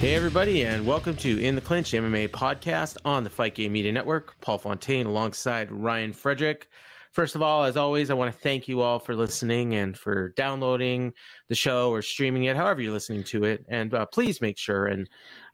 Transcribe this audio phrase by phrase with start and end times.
[0.00, 3.92] Hey, everybody, and welcome to In the Clinch MMA podcast on the Fight Game Media
[3.92, 4.34] Network.
[4.40, 6.70] Paul Fontaine alongside Ryan Frederick.
[7.12, 10.30] First of all, as always, I want to thank you all for listening and for
[10.30, 11.12] downloading
[11.48, 13.66] the show or streaming it, however you're listening to it.
[13.68, 15.06] And uh, please make sure and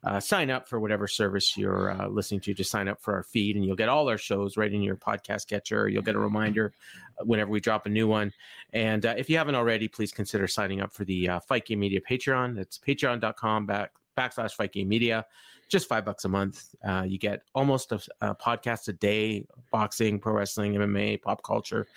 [0.05, 2.53] uh, sign up for whatever service you're uh, listening to.
[2.53, 4.95] Just sign up for our feed, and you'll get all our shows right in your
[4.95, 5.89] podcast catcher.
[5.89, 6.71] You'll get a reminder
[7.19, 8.31] whenever we drop a new one.
[8.71, 11.81] And uh, if you haven't already, please consider signing up for the uh, Fight Game
[11.81, 12.55] Media Patreon.
[12.55, 15.25] That's patreon.com back backslash Fight Game Media.
[15.69, 16.75] Just five bucks a month.
[16.85, 21.87] Uh, you get almost a, a, podcast a day, boxing, pro wrestling, MMA, pop culture,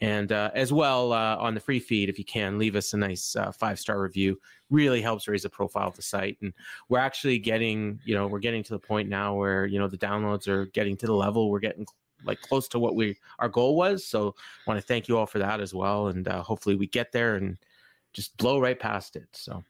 [0.00, 2.08] and uh, as well uh, on the free feed.
[2.08, 4.38] If you can, leave us a nice uh, five star review.
[4.70, 6.38] Really helps raise the profile of the site.
[6.42, 6.52] And
[6.88, 9.98] we're actually getting, you know, we're getting to the point now where you know the
[9.98, 11.86] downloads are getting to the level we're getting
[12.24, 14.06] like close to what we our goal was.
[14.06, 14.36] So
[14.66, 17.34] want to thank you all for that as well, and uh, hopefully we get there
[17.34, 17.58] and
[18.12, 19.26] just blow right past it.
[19.32, 19.64] So.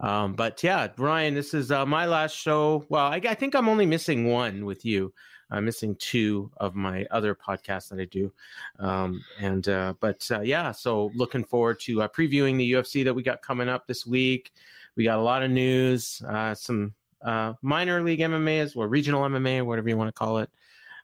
[0.00, 2.84] Um, but yeah, Ryan, this is uh, my last show.
[2.88, 5.12] Well, I, I, think I'm only missing one with you.
[5.50, 8.32] I'm missing two of my other podcasts that I do.
[8.78, 13.14] Um, and uh, but uh, yeah, so looking forward to uh, previewing the UFC that
[13.14, 14.52] we got coming up this week.
[14.94, 19.64] We got a lot of news, uh, some uh, minor league MMA or regional MMA,
[19.64, 20.50] whatever you want to call it.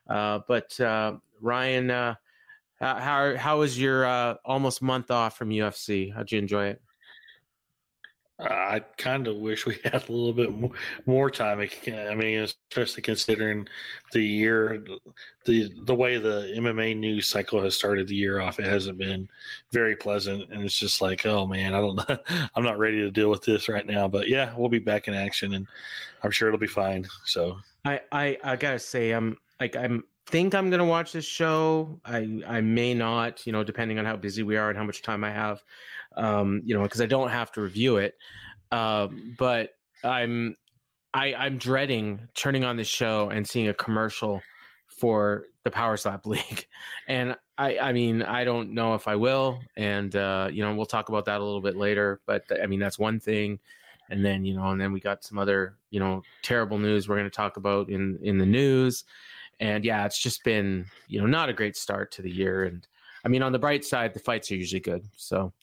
[0.07, 0.79] but
[1.41, 1.89] Ryan,
[2.79, 4.05] how how was your
[4.45, 6.13] almost month off from UFC?
[6.13, 6.81] How'd you enjoy it?
[8.37, 10.49] I kind of wish we had a little bit
[11.05, 11.59] more time.
[11.59, 13.67] I mean, especially considering
[14.11, 14.85] the year,
[15.45, 19.29] the the way the MMA news cycle has started the year off, it hasn't been
[19.71, 21.99] very pleasant, and it's just like, oh man, I don't
[22.55, 24.07] I'm not ready to deal with this right now.
[24.07, 25.65] But yeah, we'll be back in action, and
[26.23, 27.07] I'm sure it'll be fine.
[27.23, 32.01] So I I, I gotta say, I'm like I'm think I'm gonna watch this show.
[32.03, 35.01] I I may not, you know, depending on how busy we are and how much
[35.01, 35.63] time I have
[36.17, 38.15] um, you know, because I don't have to review it.
[38.71, 39.71] Uh, but
[40.03, 40.55] I'm
[41.13, 44.41] I, I'm dreading turning on the show and seeing a commercial
[44.87, 46.67] for the Power Slap League,
[47.07, 50.85] and I I mean I don't know if I will, and uh, you know we'll
[50.85, 52.19] talk about that a little bit later.
[52.25, 53.59] But I mean that's one thing,
[54.09, 57.15] and then you know, and then we got some other you know terrible news we're
[57.15, 59.05] going to talk about in in the news,
[59.59, 62.85] and yeah, it's just been you know not a great start to the year, and
[63.23, 65.53] I mean on the bright side the fights are usually good, so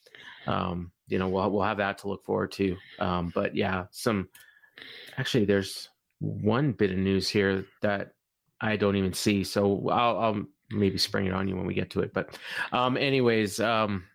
[0.47, 2.75] um, you know, we'll we'll have that to look forward to.
[2.99, 4.29] Um, but yeah, some
[5.17, 5.89] actually, there's
[6.19, 8.13] one bit of news here that
[8.61, 11.89] I don't even see, so I'll, I'll maybe spring it on you when we get
[11.91, 12.13] to it.
[12.13, 12.37] But,
[12.71, 14.05] um, anyways, um,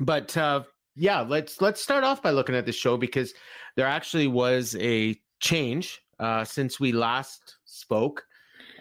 [0.00, 0.64] but uh,
[0.96, 3.34] yeah, let's let's start off by looking at the show because
[3.76, 8.24] there actually was a change uh, since we last spoke.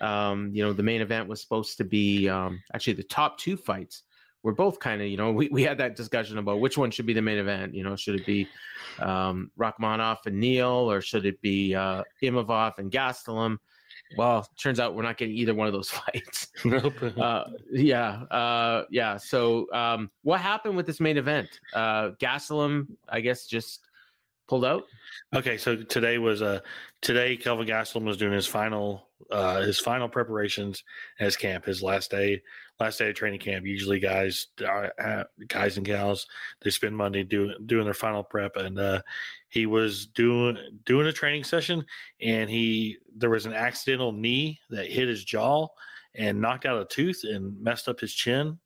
[0.02, 3.58] Um, you know, the main event was supposed to be um, actually the top two
[3.58, 4.04] fights
[4.44, 7.06] were both kind of, you know, we, we had that discussion about which one should
[7.06, 7.74] be the main event.
[7.74, 8.48] You know, should it be
[9.00, 13.58] um, Rakhmonov and Neil, or should it be uh, Imavov and Gastelum?
[14.16, 16.48] Well, turns out we're not getting either one of those fights.
[16.66, 16.94] Nope.
[17.18, 19.18] uh, yeah, uh, yeah.
[19.18, 21.50] So, um, what happened with this main event?
[21.74, 23.87] Uh, Gastelum, I guess, just
[24.48, 24.84] pulled out.
[25.36, 26.60] Okay, so today was uh
[27.02, 30.84] today Kelvin Gastelum was doing his final uh his final preparations
[31.20, 32.42] as camp, his last day
[32.80, 33.66] last day of training camp.
[33.66, 36.28] Usually guys uh, guys and gals
[36.62, 39.02] they spend Monday doing doing their final prep and uh
[39.50, 41.86] he was doing doing a training session
[42.22, 45.68] and he there was an accidental knee that hit his jaw
[46.16, 48.58] and knocked out a tooth and messed up his chin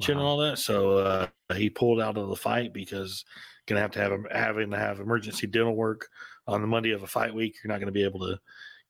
[0.00, 0.58] chin and all that.
[0.58, 3.24] So uh, he pulled out of the fight because
[3.66, 6.08] gonna have to have having to have emergency dental work
[6.46, 7.56] on the Monday of a fight week.
[7.62, 8.38] You're not gonna be able to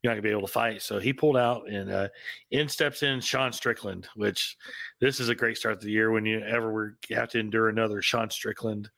[0.02, 0.82] you're not gonna be able to fight.
[0.82, 2.08] So he pulled out and uh,
[2.50, 4.56] in steps in Sean Strickland, which
[5.00, 7.68] this is a great start to the year when you ever were, have to endure
[7.68, 8.90] another Sean Strickland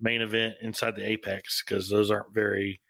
[0.00, 2.80] main event inside the Apex because those aren't very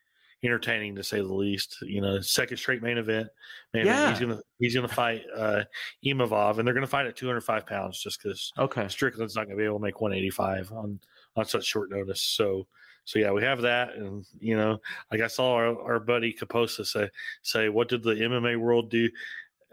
[0.44, 1.78] entertaining to say the least.
[1.82, 3.28] You know, second straight main event.
[3.74, 4.10] Man, event.
[4.10, 5.64] He's gonna he's gonna fight uh
[6.04, 8.88] Imavov and they're gonna fight at 205 pounds just because Okay.
[8.88, 11.00] Strickland's not going to be able to make 185 on
[11.36, 12.22] on such short notice.
[12.22, 12.66] So
[13.06, 14.78] so yeah, we have that, and you know,
[15.12, 17.08] like I saw our, our buddy Caposa say
[17.42, 19.08] say, what did the MMA world do?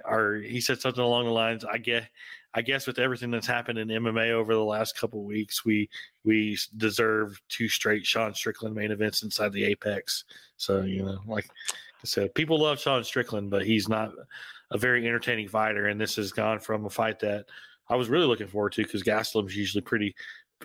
[0.05, 2.05] Or he said something along the lines, I guess.
[2.55, 5.89] I guess with everything that's happened in MMA over the last couple of weeks, we
[6.23, 10.25] we deserve two straight Sean Strickland main events inside the Apex.
[10.57, 14.11] So you know, like I said, people love Sean Strickland, but he's not
[14.71, 15.87] a very entertaining fighter.
[15.87, 17.45] And this has gone from a fight that
[17.89, 20.15] I was really looking forward to because Gastelum's usually pretty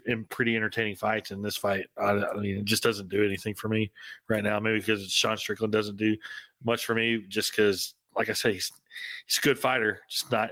[0.06, 1.31] in pretty entertaining fights.
[1.31, 3.90] And this fight, I, I mean, it just doesn't do anything for me
[4.29, 4.61] right now.
[4.61, 6.17] Maybe because Sean Strickland doesn't do
[6.64, 8.73] much for me, just because, like I say, he's
[9.26, 10.50] he's a good fighter, just not.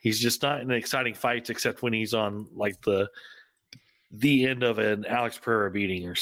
[0.00, 3.08] He's just not in exciting fights except when he's on like the
[4.10, 6.14] the end of an Alex Pereira beating or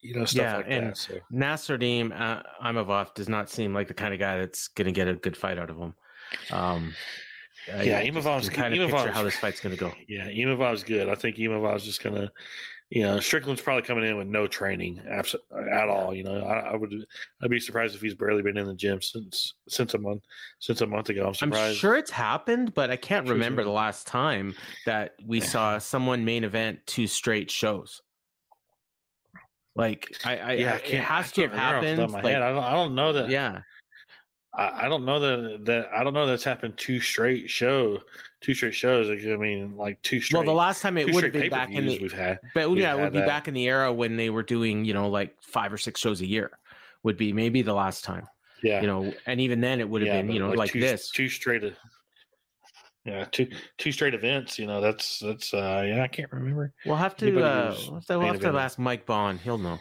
[0.00, 0.96] you know stuff Yeah, like and- that.
[0.96, 4.92] So Nassourdine uh, Imavov does not seem like the kind of guy that's going to
[4.92, 5.94] get a good fight out of him.
[6.52, 6.94] Um,
[7.66, 9.92] Yeah, Imavov's can kind of picture how this fight's going to go.
[10.08, 11.08] Yeah, Imavov's good.
[11.08, 12.30] I think Imavov's just gonna,
[12.90, 15.34] you know, Strickland's probably coming in with no training abs-
[15.72, 16.14] at all.
[16.14, 16.94] You know, I, I would,
[17.42, 20.22] I'd be surprised if he's barely been in the gym since since a month
[20.58, 21.26] since a month ago.
[21.28, 21.72] I'm surprised.
[21.72, 24.54] I'm sure it's happened, but I can't Sure remember the last time
[24.86, 28.00] that we saw someone main event two straight shows.
[29.76, 31.98] Like I, I, yeah, I it has to have can't remember off happened.
[31.98, 32.42] top of my Like.
[32.42, 33.28] I don't, I don't know that.
[33.30, 33.60] yeah,
[34.54, 37.98] I, I don't know that that I don't know that's happened two straight show,
[38.40, 39.08] two straight shows.
[39.08, 40.38] Like, I mean, like two straight.
[40.38, 42.38] well, the last time it would have been back in the, we've had.
[42.54, 43.26] but we've yeah, it would be that.
[43.26, 46.20] back in the era when they were doing, you know, like five or six shows
[46.20, 46.58] a year.
[47.04, 48.26] Would be maybe the last time,
[48.60, 50.80] Yeah, you know, and even then it would have Yeah, been, you know, like, two,
[50.80, 51.10] this.
[51.12, 51.62] two straight.
[51.62, 51.70] uh,
[53.04, 53.48] Yeah, two
[53.78, 54.58] two straight events.
[54.58, 55.54] You know, that's that's.
[55.54, 56.72] uh Yeah, I can't remember.
[56.84, 59.40] We'll have to, uh, we'll have to, we'll have to ask Mike Bond.
[59.40, 59.78] He'll know,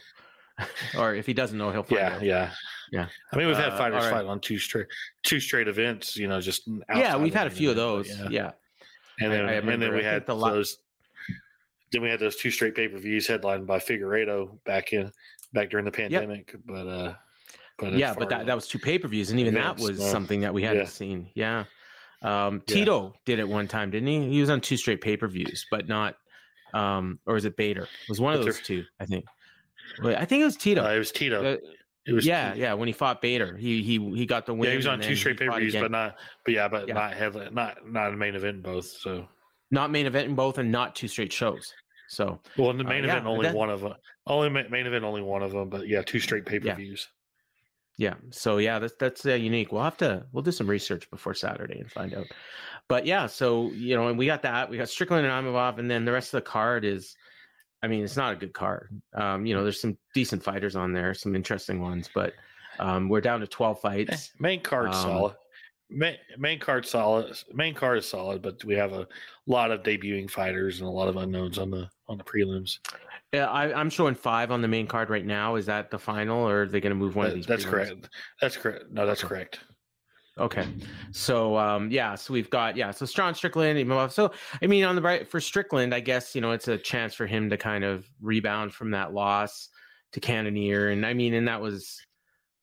[0.98, 2.22] or if he doesn't know, he'll find Yeah, out.
[2.24, 2.52] yeah,
[2.92, 3.08] Yeah.
[3.32, 4.12] I mean, we've had Uh, fighters right.
[4.14, 4.88] fight on two straight
[5.24, 6.16] two straight events.
[6.18, 8.08] You know, just yeah, we've had a few of those.
[8.18, 8.52] but Yeah.
[9.20, 10.80] and I- then I and then we had the those.
[11.92, 15.12] Then we had those two straight pay per views headlined by Figueiredo back in
[15.54, 16.54] back during the pandemic.
[16.66, 17.14] But uh,
[17.78, 20.42] but yeah, but that, that was two pay per views, and even that was something
[20.42, 20.90] that we hadn't Yeah.
[20.90, 21.30] seen.
[21.36, 21.66] Yeah.
[22.24, 22.76] Um, Yeah.
[22.76, 24.28] Tito did it one time, didn't he?
[24.30, 26.18] He was on two straight pay per views, but not,
[26.74, 27.84] um, or is it Bader?
[27.84, 29.26] It was one of those two, I think.
[30.02, 30.84] Wait, I think it was Tito.
[30.86, 31.54] uh, it was Tito.
[31.54, 31.58] Uh,
[32.06, 32.74] it was yeah, yeah.
[32.74, 34.64] When he fought Bader, he he he got the win.
[34.66, 34.72] yeah.
[34.72, 36.16] He was on two straight pay per views, but not
[36.46, 36.94] but yeah, but Yeah.
[36.94, 38.86] not headline, not not a main event in both.
[38.86, 39.28] So
[39.72, 41.74] not main event in both, and not two straight shows.
[42.08, 43.94] So well, in the Uh, main yeah, event only that- one of them.
[44.26, 47.08] Only main event only one of them, but yeah, two straight pay per views.
[47.98, 48.14] Yeah.
[48.30, 49.72] So yeah, that's that's uh, unique.
[49.74, 52.28] We'll have to we'll do some research before Saturday and find out.
[52.88, 54.70] But yeah, so you know, and we got that.
[54.70, 57.16] We got Strickland and Imavov, and then the rest of the card is,
[57.84, 58.90] I mean, it's not a good card.
[59.14, 62.34] Um, you know, there's some decent fighters on there, some interesting ones, but
[62.80, 64.32] um, we're down to twelve Eh, fights.
[64.40, 65.36] main card Um, solid.
[65.90, 67.34] Main, main card solid.
[67.54, 69.08] Main card is solid, but we have a
[69.46, 72.80] lot of debuting fighters and a lot of unknowns on the on the prelims.
[73.34, 75.56] Yeah, I, I'm showing five on the main card right now.
[75.56, 77.46] Is that the final, or are they going to move one of these?
[77.46, 77.70] that's prelims?
[77.70, 78.10] correct.
[78.42, 78.86] That's correct.
[78.92, 79.30] No, that's Okay.
[79.30, 79.60] correct.
[80.40, 80.68] Okay.
[81.12, 85.02] So um yeah, so we've got yeah, so Strawn Strickland, So I mean on the
[85.02, 88.08] right for Strickland, I guess, you know, it's a chance for him to kind of
[88.22, 89.70] rebound from that loss
[90.12, 90.90] to Cannonier.
[90.90, 92.00] And I mean, and that was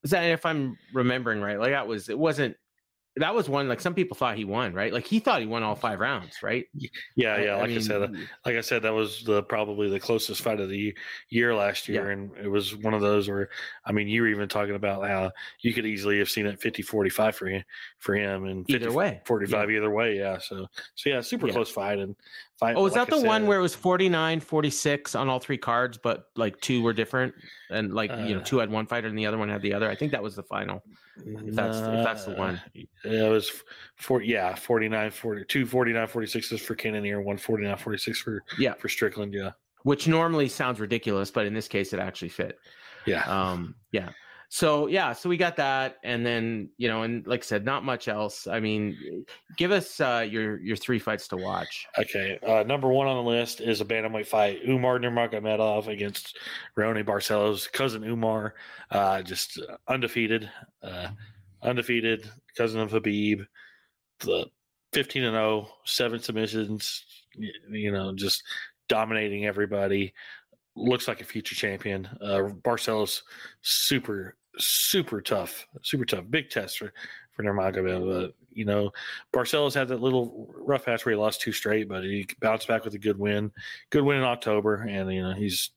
[0.02, 2.56] was that if I'm remembering right, like that was it wasn't
[3.16, 4.92] that was one like some people thought he won, right?
[4.92, 6.66] Like he thought he won all five rounds, right?
[7.14, 7.56] Yeah, yeah.
[7.56, 8.08] Like I, I said, uh,
[8.44, 10.94] like I said, that was the probably the closest fight of the
[11.28, 12.12] year last year, yeah.
[12.12, 13.50] and it was one of those where
[13.84, 15.30] I mean, you were even talking about how
[15.60, 17.64] you could easily have seen it 50-45 for him
[18.00, 19.76] for him, and 50, either way, forty five yeah.
[19.76, 20.16] either way.
[20.16, 20.38] Yeah.
[20.38, 20.66] So
[20.96, 21.52] so yeah, super yeah.
[21.52, 22.16] close fight and
[22.64, 22.76] fight.
[22.76, 25.98] Oh, is like that the said, one where it was 49-46 on all three cards,
[25.98, 27.34] but like two were different,
[27.70, 29.62] and like uh, you know, uh two had one fighter and the other one had
[29.62, 29.90] the other.
[29.90, 30.82] I think that was the final.
[31.24, 32.60] If that's uh, if that's the one.
[32.74, 33.50] It was
[33.96, 34.22] four.
[34.22, 39.32] Yeah, 49, 42, 49, 46 is for Cannonier, one 49, 46 for yeah for Strickland.
[39.34, 39.50] Yeah,
[39.82, 42.58] which normally sounds ridiculous, but in this case, it actually fit.
[43.06, 43.24] Yeah.
[43.24, 43.74] Um.
[43.92, 44.10] Yeah.
[44.48, 47.84] So yeah, so we got that, and then you know, and like I said, not
[47.84, 48.46] much else.
[48.46, 49.24] I mean,
[49.56, 51.86] give us uh, your your three fights to watch.
[51.98, 56.38] Okay, uh, number one on the list is a bantamweight fight: Umar Nurmagomedov against
[56.78, 58.54] Raoni Barcelos, cousin Umar,
[58.90, 60.48] uh, just undefeated,
[60.82, 61.08] uh,
[61.62, 63.46] undefeated cousin of Khabib
[64.20, 64.46] the
[64.92, 67.04] fifteen and 0, seven submissions.
[67.36, 68.42] You know, just
[68.88, 70.12] dominating everybody
[70.76, 72.06] looks like a future champion.
[72.20, 73.22] Uh, Barcelos,
[73.62, 76.24] super, super tough, super tough.
[76.30, 76.92] Big test for
[77.32, 78.22] for Nurmagomedov.
[78.22, 78.92] But you know,
[79.32, 82.84] Barcelos had that little rough patch where he lost two straight, but he bounced back
[82.84, 83.52] with a good win.
[83.90, 85.70] Good win in October, and you know he's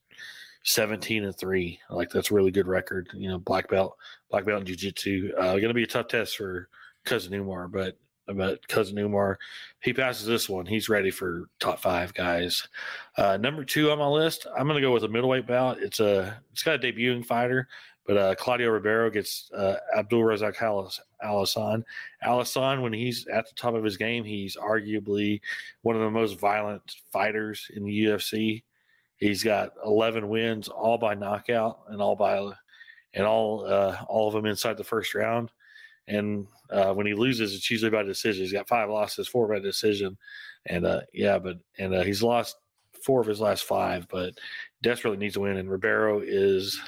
[0.64, 1.80] 17 and three.
[1.90, 3.08] Like that's a really good record.
[3.14, 3.96] You know, black belt,
[4.30, 5.32] black belt in jiu-jitsu.
[5.36, 6.68] Uh, going to be a tough test for
[7.04, 7.96] cousin Umar, but
[8.28, 9.38] about cousin Umar.
[9.80, 10.66] He passes this one.
[10.66, 12.68] He's ready for top five guys.
[13.16, 15.80] Uh, number two on my list, I'm going to go with a middleweight bout.
[15.80, 17.68] It's a it's got a debuting fighter,
[18.06, 21.84] but uh, Claudio Ribeiro gets uh, Abdul Razak Alhassan.
[22.24, 25.40] Alhassan, when he's at the top of his game, he's arguably
[25.82, 26.82] one of the most violent
[27.12, 28.62] fighters in the UFC.
[29.16, 32.52] He's got 11 wins, all by knockout, and all by
[33.14, 35.50] and all uh, all of them inside the first round.
[36.08, 38.42] And uh, when he loses, it's usually by decision.
[38.42, 40.16] He's got five losses, four by decision,
[40.66, 42.56] and uh, yeah, but and uh, he's lost
[43.04, 44.34] four of his last five, but
[44.82, 45.56] desperately needs to win.
[45.56, 46.80] And Ribeiro is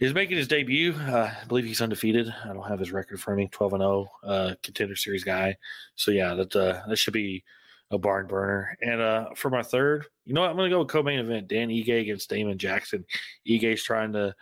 [0.00, 0.94] is making his debut.
[0.94, 2.32] Uh, I believe he's undefeated.
[2.44, 3.48] I don't have his record for me.
[3.50, 5.56] Twelve and zero, oh, uh, contender series guy.
[5.96, 7.44] So yeah, that uh, that should be
[7.90, 8.76] a barn burner.
[8.82, 10.50] And uh, for my third, you know what?
[10.50, 13.04] I'm going to go with co-main event: Dan Ige against Damon Jackson.
[13.46, 14.34] Ige's trying to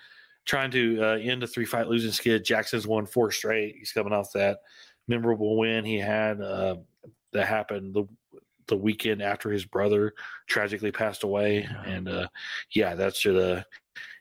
[0.46, 2.44] trying to uh, end a three fight losing skid.
[2.44, 3.76] Jackson's won four straight.
[3.78, 4.60] He's coming off that
[5.08, 6.76] memorable win he had uh,
[7.32, 8.06] that happened the
[8.68, 10.14] the weekend after his brother
[10.48, 11.68] tragically passed away.
[11.84, 12.28] And uh,
[12.72, 13.62] yeah, that's should uh,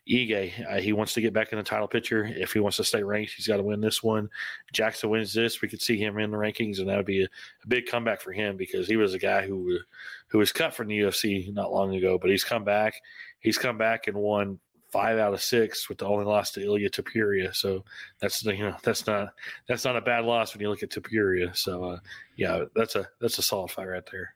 [0.07, 0.71] Ige.
[0.71, 2.25] Uh, he wants to get back in the title picture.
[2.25, 4.29] If he wants to stay ranked, he's got to win this one.
[4.71, 7.25] Jackson wins this, we could see him in the rankings, and that would be a,
[7.25, 9.79] a, big comeback for him because he was a guy who
[10.27, 12.93] who was cut from the UFC not long ago, but he's come back.
[13.39, 14.59] He's come back and won
[14.95, 17.53] five out of six with the only loss to Ilia Topuria.
[17.53, 17.83] So
[18.21, 19.33] that's you know that's not
[19.67, 21.53] that's not a bad loss when you look at Topuria.
[21.55, 21.99] So uh,
[22.37, 24.35] yeah, that's a that's a solid fight right there.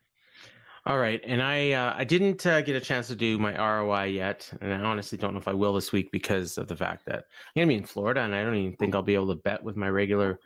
[0.85, 4.05] All right, and I uh, I didn't uh, get a chance to do my ROI
[4.05, 7.05] yet, and I honestly don't know if I will this week because of the fact
[7.05, 7.25] that
[7.55, 9.63] I'm gonna be in Florida, and I don't even think I'll be able to bet
[9.63, 10.41] with my regular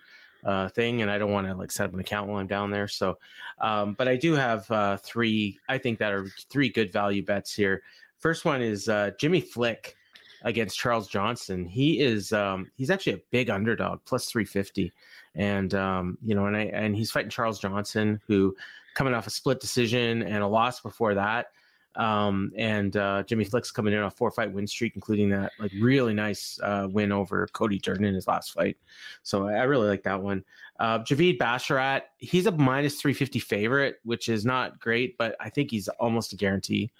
[0.45, 2.69] uh, thing, and I don't want to like set up an account while I'm down
[2.69, 2.87] there.
[2.87, 3.17] So,
[3.61, 7.55] um, but I do have uh, three, I think that are three good value bets
[7.55, 7.81] here.
[8.19, 9.95] First one is uh, Jimmy Flick
[10.43, 11.65] against Charles Johnson.
[11.65, 14.91] He is um, he's actually a big underdog, plus three fifty,
[15.35, 18.55] and um, you know, and I and he's fighting Charles Johnson, who
[18.93, 21.47] coming off a split decision and a loss before that.
[21.95, 25.51] Um, and uh, Jimmy Flick's coming in on a four fight win streak, including that
[25.59, 28.77] like really nice uh, win over Cody Durden in his last fight.
[29.21, 30.43] So I, I really like that one.
[30.79, 35.69] Uh, Javid Basharat, he's a minus 350 favorite, which is not great, but I think
[35.69, 36.91] he's almost a guarantee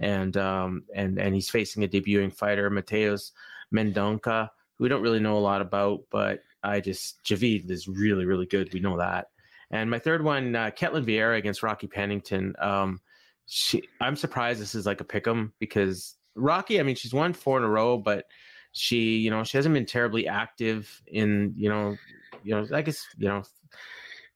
[0.00, 3.32] and um, and and he's facing a debuting fighter, Mateus
[3.72, 8.24] Mendonca, who we don't really know a lot about, but I just Javid is really
[8.24, 8.72] really good.
[8.72, 9.28] We know that.
[9.70, 12.54] And my third one, uh, Ketlen Vieira against Rocky Pennington.
[12.58, 13.00] Um,
[13.46, 16.80] she, I'm surprised this is like a pick'em because Rocky.
[16.80, 18.24] I mean, she's won four in a row, but
[18.72, 21.96] she, you know, she hasn't been terribly active in, you know,
[22.42, 23.42] you know, I guess, you know,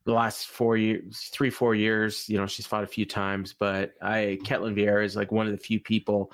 [0.05, 3.95] the last four years, three, four years, you know, she's fought a few times, but
[4.03, 6.31] I, Ketlen Vieira is like one of the few people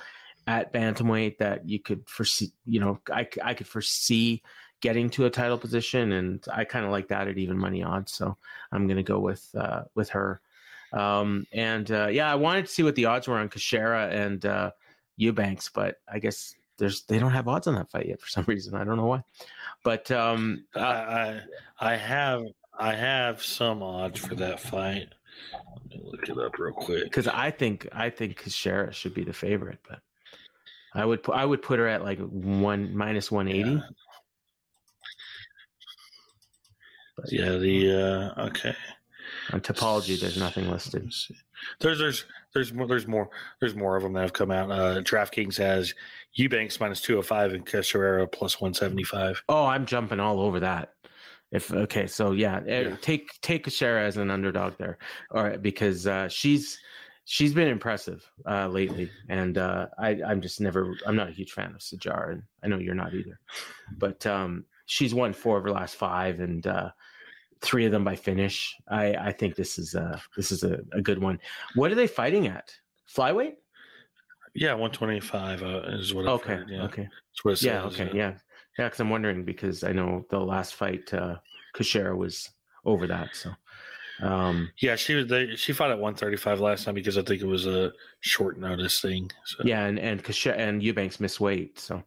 [0.47, 4.43] at bantamweight that you could foresee, you know, I, I could foresee
[4.81, 6.11] getting to a title position.
[6.13, 8.13] And I kind of like that at even money odds.
[8.13, 8.37] So
[8.73, 10.41] I'm going to go with, uh, with her.
[10.93, 14.45] Um, and, uh, yeah, I wanted to see what the odds were on Cachoeira and,
[14.45, 14.73] uh,
[15.17, 18.45] Eubanks, but I guess there's, they don't have odds on that fight yet for some
[18.49, 18.75] reason.
[18.75, 19.23] I don't know why,
[19.85, 21.41] but, um, uh, I,
[21.79, 22.43] I have,
[22.81, 25.09] I have some odds for that fight.
[25.53, 27.05] Let me look it up real quick.
[27.05, 30.01] Because I think I think Shara should be the favorite, but
[30.95, 33.83] I would I would put her at like one minus one eighty.
[37.17, 38.75] But Yeah, the uh, okay.
[39.53, 41.13] on topology, there's nothing listed.
[41.81, 43.29] There's there's there's more there's more
[43.61, 44.71] there's more of them that have come out.
[44.71, 45.95] Uh, DraftKings has
[46.33, 49.43] Eubanks minus two hundred five and Cachoeira plus one seventy five.
[49.51, 50.95] Oh, I'm jumping all over that.
[51.53, 52.97] If okay, so yeah, eh, Yeah.
[53.01, 54.99] take take Cachoeira as an underdog there,
[55.33, 56.79] all right, because uh, she's
[57.25, 61.53] she's been impressive uh, lately, and uh, I I'm just never I'm not a huge
[61.53, 63.41] fan of Sijara, and I know you're not either,
[63.99, 66.91] but um, she's won four of her last five, and uh,
[67.61, 68.77] three of them by finish.
[68.89, 71.41] I I think this is a this is a, a good one.
[71.75, 72.73] What are they fighting at?
[73.13, 73.55] Flyweight?
[74.55, 76.27] Yeah, one twenty five uh, is what.
[76.27, 77.03] Okay, yeah, okay.
[77.03, 78.35] That's what it Yeah, okay, uh, yeah,
[78.79, 78.87] yeah.
[78.87, 81.37] Because I'm wondering because I know the last fight, uh,
[81.75, 82.51] Cachoeira was
[82.85, 83.35] over that.
[83.35, 83.51] So,
[84.23, 85.27] um, Yeah, she was.
[85.27, 87.93] They, she fought at one thirty five last time because I think it was a
[88.21, 89.31] short notice thing.
[89.45, 91.79] So yeah, and and Cachoeira and Eubanks missed weight.
[91.79, 92.03] So,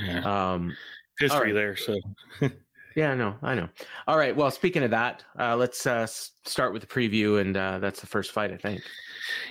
[0.00, 0.52] yeah.
[0.52, 0.76] um,
[1.18, 1.54] history right.
[1.54, 1.76] there.
[1.76, 1.96] So
[2.96, 3.68] yeah, I know, I know.
[4.06, 4.34] All right.
[4.34, 8.06] Well, speaking of that, uh, let's uh, start with the preview, and uh, that's the
[8.06, 8.82] first fight, I think.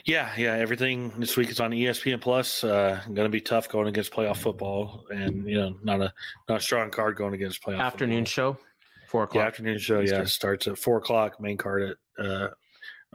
[0.06, 0.54] yeah, yeah.
[0.54, 2.64] Everything this week is on ESPN Plus.
[2.64, 6.14] Uh, going to be tough going against playoff football, and you know, not a
[6.48, 8.54] not a strong card going against playoff Afternoon football.
[8.54, 8.60] show,
[9.08, 9.46] four Yeah, o'clock.
[9.48, 10.00] afternoon show.
[10.02, 11.40] Yeah, starts at four o'clock.
[11.42, 12.48] Main card at uh,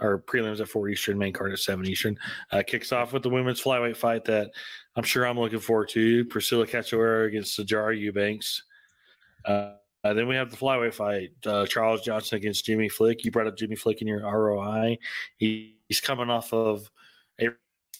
[0.00, 1.16] our prelims at four Eastern.
[1.18, 2.18] Main card at seven Eastern.
[2.52, 4.50] Uh, kicks off with the women's flyweight fight that
[4.96, 6.24] I'm sure I'm looking forward to.
[6.26, 8.62] Priscilla Cachoeira against Sijara Eubanks.
[9.44, 9.74] Uh,
[10.04, 11.30] uh, then we have the flyweight fight.
[11.44, 13.24] Uh, Charles Johnson against Jimmy Flick.
[13.24, 14.98] You brought up Jimmy Flick in your ROI.
[15.36, 16.90] He, he's coming off of
[17.40, 17.48] a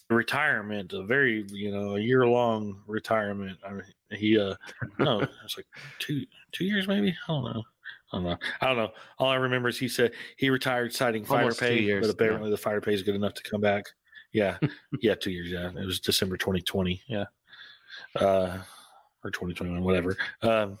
[0.09, 3.57] retirement, a very you know a year long retirement.
[3.65, 4.55] I mean, he uh
[4.97, 5.67] no, it's like
[5.99, 7.09] two two years maybe.
[7.27, 7.63] I don't know.
[8.11, 8.37] I don't know.
[8.61, 8.91] I don't know.
[9.19, 12.57] All I remember is he said he retired citing two pay, years, but apparently the
[12.57, 13.85] fighter pay is good enough to come back.
[14.31, 14.57] Yeah,
[15.01, 15.49] yeah, two years.
[15.49, 17.01] Yeah, it was December 2020.
[17.07, 17.25] Yeah,
[18.15, 18.57] uh,
[19.23, 20.17] or 2021, whatever.
[20.41, 20.79] Um,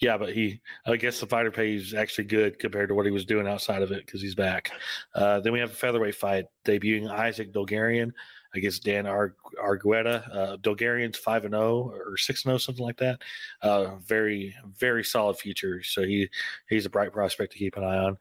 [0.00, 3.12] yeah, but he, I guess the fighter pay is actually good compared to what he
[3.12, 4.70] was doing outside of it because he's back.
[5.14, 8.12] Uh, then we have a featherweight fight debuting Isaac Dolgarian
[8.54, 10.34] against Dan Ar- Argueta.
[10.34, 13.20] Uh, Dolgarian's five and zero or six and zero, something like that.
[13.62, 15.82] Uh, very, very solid future.
[15.82, 16.28] So he
[16.68, 18.18] he's a bright prospect to keep an eye on.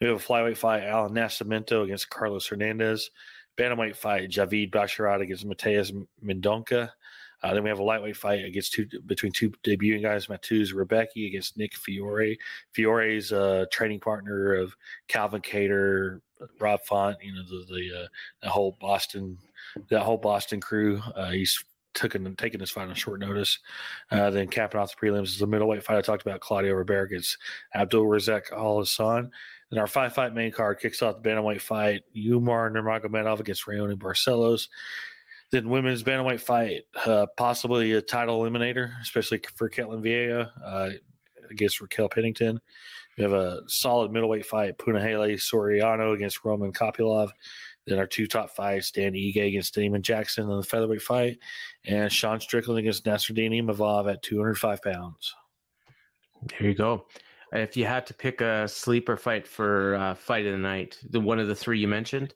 [0.00, 3.10] We have a flyweight fight: Alan Nascimento against Carlos Hernandez.
[3.58, 5.92] Bantamweight fight: Javid Basharat against Mateus
[6.24, 6.90] Mendonca.
[7.42, 11.26] Uh, then we have a lightweight fight against two between two debuting guys: Mateusz Rebecki
[11.26, 12.38] against Nick Fiore.
[12.72, 14.74] Fiore's uh, training partner of
[15.08, 16.20] Calvin Kattar,
[16.60, 17.16] Rob Font.
[17.22, 18.06] You know the the, uh,
[18.42, 19.38] the whole Boston
[19.90, 21.00] that whole Boston crew.
[21.16, 23.58] Uh, he's taken taken this fight on short notice.
[24.10, 26.40] Uh, then capping off the prelims is the middleweight fight I talked about.
[26.40, 27.38] Claudio Ribeiro against
[27.74, 29.30] Abdul Razak Al Hassan.
[29.70, 32.02] Then our five fight main card kicks off the bantamweight fight.
[32.16, 34.68] Umar Nurmagomedov against Raoni Barcelos.
[35.52, 40.90] Then women's bantamweight fight, uh, possibly a title eliminator, especially for Ketlen Vieira uh,
[41.50, 42.58] against Raquel Pennington.
[43.18, 47.30] We have a solid middleweight fight, Punahele Soriano against Roman Kopilov.
[47.86, 51.38] Then our two top fights, Dan Ige against Damon Jackson in the featherweight fight,
[51.84, 55.34] and Sean Strickland against Nassourdine Imavov at 205 pounds.
[56.48, 57.06] There you go.
[57.52, 61.20] If you had to pick a sleeper fight for uh, fight of the night, the
[61.20, 62.34] one of the three you mentioned,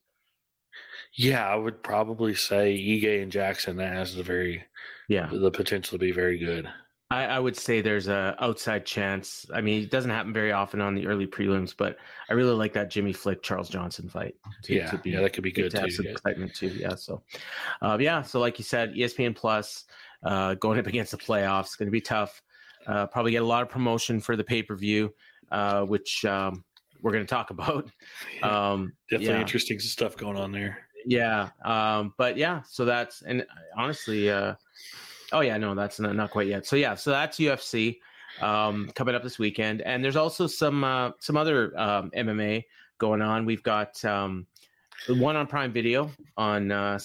[1.17, 4.65] Yeah, I would probably say Ige and Jackson that has the very
[5.09, 6.69] yeah, the potential to be very good.
[7.11, 9.47] I, I would say there's a outside chance.
[9.55, 11.97] I mean, it doesn't happen very often on the early prelims, but
[12.29, 14.35] I really like that Jimmy Flick Charles Johnson fight.
[14.69, 15.95] yeah, yeah, that could be good to have too.
[15.95, 16.13] some yeah.
[16.13, 16.69] excitement too.
[16.69, 16.97] Yeah.
[16.97, 17.23] So,
[17.81, 18.23] uh, yeah.
[18.23, 19.85] So, like you said, ESPN Plus
[20.25, 22.43] uh, going up against the playoffs going to be tough.
[22.87, 25.15] Uh, probably get a lot of promotion for the pay per view,
[25.53, 26.65] uh, which um,
[27.03, 27.89] we're going to talk about.
[28.43, 29.41] Um, Definitely yeah.
[29.41, 30.86] interesting stuff going on there.
[31.07, 31.51] Yeah.
[31.65, 32.63] Um, but yeah.
[32.69, 34.55] So that's and honestly, uh,
[35.33, 36.67] oh yeah, no, that's not, not quite yet.
[36.67, 36.95] So yeah.
[36.95, 37.99] So that's UFC
[38.41, 42.65] um, coming up this weekend, and there's also some uh, some other um, MMA
[42.99, 43.47] going on.
[43.47, 44.47] We've got um,
[45.09, 46.99] one on Prime Video on uh,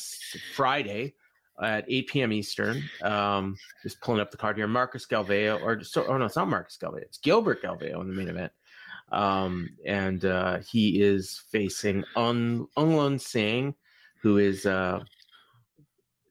[0.56, 1.14] Friday
[1.62, 2.34] at 8 p.m.
[2.34, 2.84] Eastern.
[3.04, 4.68] Um, just pulling up the card here.
[4.68, 7.02] Marcus Galveo, or so, oh no, it's not Marcus Galveo.
[7.02, 8.52] It's Gilbert Galveo in the main event.
[9.12, 13.76] Um, and uh, he is facing Un Unglun Singh,
[14.22, 15.00] who is uh,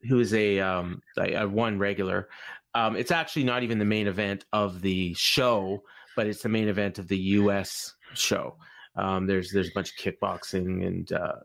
[0.07, 2.29] who is a, um, a, a one regular.
[2.73, 5.83] Um, it's actually not even the main event of the show,
[6.15, 7.93] but it's the main event of the U.S.
[8.13, 8.55] show.
[8.95, 11.35] Um, there's there's a bunch of kickboxing and uh,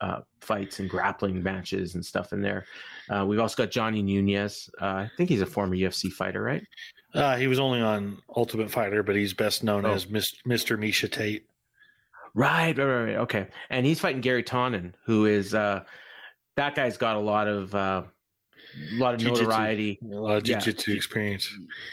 [0.00, 2.64] uh, fights and grappling matches and stuff in there.
[3.10, 4.70] Uh, we've also got Johnny Nunes.
[4.80, 6.62] Uh, I think he's a former UFC fighter, right?
[7.14, 9.92] Uh, he was only on Ultimate Fighter, but he's best known Oh.
[9.92, 10.76] as Mr.
[10.76, 11.46] Miesha Tate.
[12.36, 13.16] Right, right, right, right.
[13.16, 15.84] Okay, and he's fighting Garry Tonon, who is uh,
[16.56, 18.02] that guy's got a lot of uh,
[18.92, 19.44] a lot of Jiu-jitsu.
[19.44, 19.98] notoriety.
[20.02, 20.58] A lot of Yeah.
[20.58, 21.50] jiu-jitsu experience.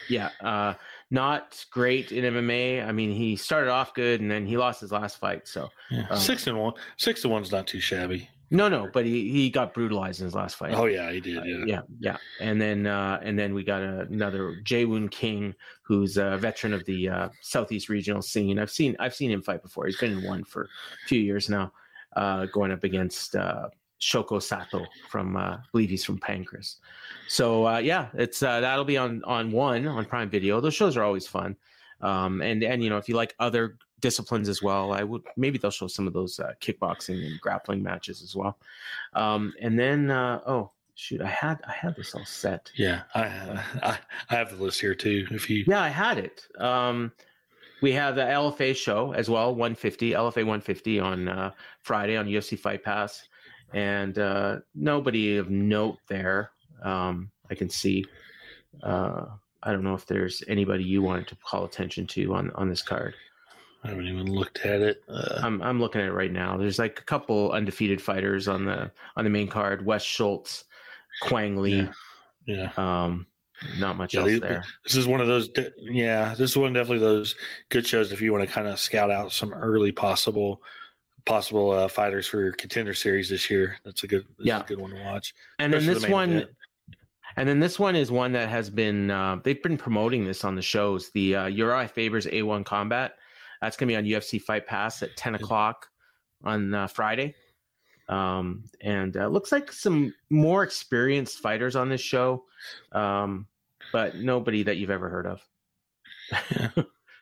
[0.10, 0.73] Yeah, uh,
[1.10, 2.86] not great in MMA.
[2.86, 5.47] I mean, he started off good and then he lost his last fight.
[5.47, 6.08] So Yeah.
[6.10, 6.73] Um, six and one.
[6.97, 8.27] Six to one's not too shabby.
[8.53, 10.75] No, no, but he, he got brutalized in his last fight.
[10.75, 11.39] Oh yeah, he did.
[11.39, 11.63] Uh, Yeah.
[11.65, 16.71] yeah, yeah, and then uh, and then we got another Jaewoon King, who's a veteran
[16.71, 18.59] of the uh, Southeast regional scene.
[18.59, 19.87] I've seen I've seen him fight before.
[19.87, 21.73] He's been in one for a few years now,
[22.15, 26.75] uh, going up against uh, Shoko Sato from uh, I believe he's from Pancrase.
[27.27, 30.61] So uh, yeah, it's uh, that'll be on on one on Prime Video.
[30.61, 31.55] Those shows are always fun,
[32.01, 35.57] um, and and you know if you like other disciplines as well, I would maybe
[35.57, 38.59] they'll show some of those uh, kickboxing and grappling matches as well.
[39.13, 42.69] Um, and then uh, oh shoot, I had I had this all set.
[42.75, 43.21] Yeah, I,
[43.81, 43.97] I
[44.29, 45.25] I have the list here too.
[45.31, 46.45] If you Yeah, I had it.
[46.59, 47.13] Um,
[47.81, 52.59] we have the LFA show as well, 150 LFA 150 on uh, Friday on UFC
[52.59, 53.27] Fight Pass,
[53.73, 56.51] and uh, nobody of note there.
[56.83, 58.05] Um, I can see.
[58.81, 59.25] Uh,
[59.63, 62.81] I don't know if there's anybody you wanted to call attention to on on this
[62.81, 63.15] card.
[63.83, 65.03] I haven't even looked at it.
[65.09, 66.57] Uh, I'm I'm looking at it right now.
[66.57, 69.85] There's like a couple undefeated fighters on the on the main card.
[69.85, 70.65] Wes Schultz,
[71.21, 71.89] Quang Lee.
[72.45, 73.27] yeah, Um,
[73.79, 74.63] not much Yeah, else there.
[74.85, 75.49] this is one of those.
[75.77, 77.35] Yeah, this is one definitely those
[77.69, 80.61] good shows if you want to kind of scout out some early possible
[81.25, 83.77] possible uh, fighters for your contender series this year.
[83.85, 84.25] That's a good.
[84.37, 84.61] This Yeah.
[84.61, 85.33] a good one to watch.
[85.59, 86.49] And then especially the this main one, event.
[87.37, 90.55] and then this one is one that has been uh, they've been promoting this on
[90.55, 91.09] the shows.
[91.11, 93.15] The uh, Uriah Faber's A1 Combat.
[93.63, 95.88] That's gonna be on UFC Fight Pass at ten o'clock
[96.43, 97.34] on uh, Friday.
[98.10, 102.43] Um, and uh, looks like some more experienced fighters on this show,
[102.91, 103.47] um,
[103.93, 105.41] but nobody that you've ever heard of.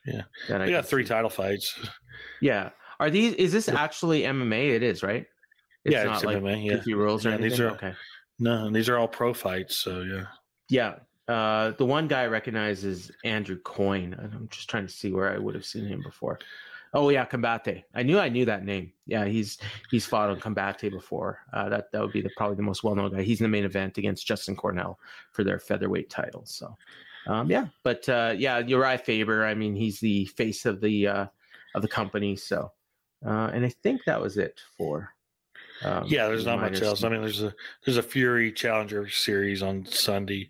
[0.07, 0.23] Yeah.
[0.49, 1.09] That I got three see.
[1.09, 1.79] title fights.
[2.41, 2.71] Yeah.
[2.99, 3.33] Are these?
[3.35, 4.71] Is this actually MMA?
[4.71, 5.27] It is, right?
[5.85, 6.93] It's Yeah, not it's like MMA, yeah.
[6.95, 7.49] rules or Yeah, anything.
[7.51, 7.93] these are- okay.
[8.39, 9.77] No, and these are all pro fights.
[9.77, 10.23] So yeah,
[10.69, 10.95] Yeah.
[11.31, 14.13] Uh, the one guy I recognize is Andrew Coyne.
[14.19, 16.39] I'm just trying to see where I would have seen him before.
[16.93, 17.85] Oh yeah, Combate.
[17.95, 18.91] I knew I knew that name.
[19.05, 19.57] Yeah, he's
[19.89, 21.39] he's fought on Combate before.
[21.53, 23.21] Uh, that that would be the probably the most well known guy.
[23.21, 24.99] He's in the main event against Justin Cornell
[25.31, 26.43] for their featherweight title.
[26.45, 26.75] So,
[27.27, 29.45] um, yeah, but uh, yeah, Uriah Faber.
[29.45, 31.25] I mean, he's the face of the uh,
[31.75, 32.35] of the company.
[32.35, 32.73] So,
[33.25, 35.13] uh, and I think that was it for.
[35.83, 36.27] Um, yeah.
[36.27, 37.03] There's not much else.
[37.03, 37.53] I mean, there's a
[37.85, 40.49] there's a Fury Challenger series on Sunday,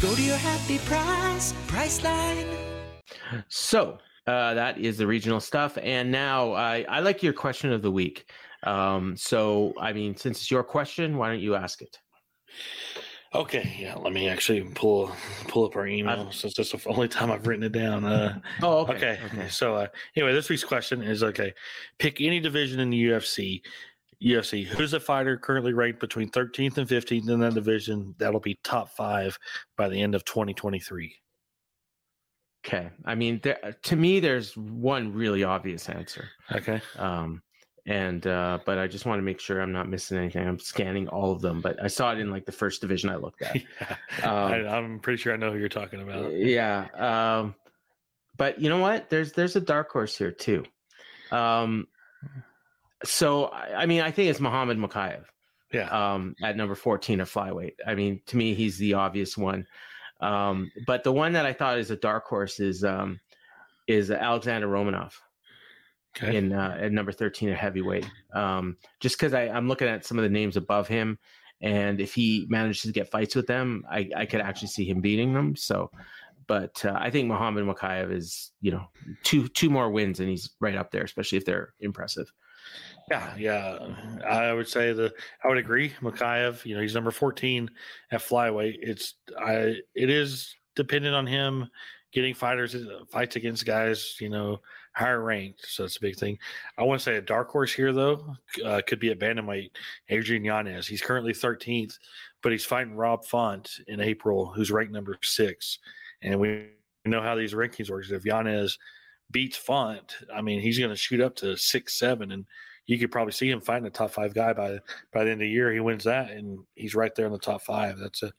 [0.00, 2.46] Go to your happy price, Priceline.
[3.48, 5.76] So uh, that is the regional stuff.
[5.82, 8.30] And now I, I like your question of the week.
[8.62, 11.98] Um, so, I mean, since it's your question, why don't you ask it?
[13.34, 13.94] Okay, yeah.
[13.94, 15.12] Let me actually pull
[15.48, 18.04] pull up our email since that's the only time I've written it down.
[18.06, 18.94] Uh, Oh, okay.
[18.94, 19.20] okay.
[19.26, 19.48] okay.
[19.48, 19.86] So uh,
[20.16, 21.52] anyway, this week's question is okay.
[21.98, 23.60] Pick any division in the UFC.
[24.22, 24.64] UFC.
[24.66, 28.14] Who's a fighter currently ranked between 13th and 15th in that division?
[28.18, 29.38] That'll be top five
[29.76, 31.16] by the end of 2023.
[32.66, 32.90] Okay.
[33.06, 36.28] I mean, there, to me, there's one really obvious answer.
[36.52, 36.80] Okay.
[36.98, 37.42] Um,
[37.86, 40.46] and uh, but I just want to make sure I'm not missing anything.
[40.46, 43.16] I'm scanning all of them, but I saw it in like the first division I
[43.16, 43.56] looked at.
[44.22, 46.32] Um, I, I'm pretty sure I know who you're talking about.
[46.34, 46.88] yeah.
[46.94, 47.54] Um,
[48.36, 49.08] but you know what?
[49.08, 50.64] There's there's a dark horse here too.
[51.32, 51.86] Um,
[53.04, 55.24] so I, mean, I think it's Muhammad Mokaev
[55.72, 55.88] Yeah.
[56.14, 57.74] um, at number 14 of flyweight.
[57.86, 59.66] I mean, to me, he's the obvious one.
[60.20, 63.18] Um, but the one that I thought is a dark horse is um,
[63.86, 65.12] is Alexander Romanov
[66.16, 66.36] Okay.
[66.36, 68.06] in uh, at number 13 at heavyweight.
[68.34, 71.18] Um, just because I'm looking at some of the names above him,
[71.62, 75.00] and if he manages to get fights with them, I, I could actually see him
[75.00, 75.54] beating them.
[75.56, 75.90] So,
[76.48, 78.86] but uh, I think Muhammad Mokaev is, you know,
[79.22, 82.30] two two more wins and he's right up there, especially if they're impressive.
[83.10, 83.78] Yeah, yeah.
[84.28, 85.12] I would say the
[85.44, 85.90] I would agree.
[86.00, 87.68] Mokaev, you know, he's number 14
[88.12, 88.78] at flyweight.
[88.80, 91.68] It's I it is dependent on him
[92.12, 94.60] getting fighters uh, fights against guys, you know,
[94.94, 95.66] higher ranked.
[95.66, 96.38] So it's a big thing.
[96.78, 99.70] I want to say a dark horse here though uh, could be a bantamweight,
[100.08, 100.86] Adrian Yanez.
[100.86, 101.98] He's currently 13th,
[102.42, 105.78] but he's fighting Rob Font in April, who's ranked number six.
[106.22, 106.68] And we
[107.04, 108.08] know how these rankings work.
[108.08, 108.78] If Yanez
[109.32, 112.44] beats Font, I mean, he's going to shoot up to six, seven, and
[112.86, 114.78] you could probably see him fighting a top five guy by
[115.12, 115.72] by the end of the year.
[115.72, 117.98] He wins that, and he's right there in the top five.
[117.98, 118.32] That's a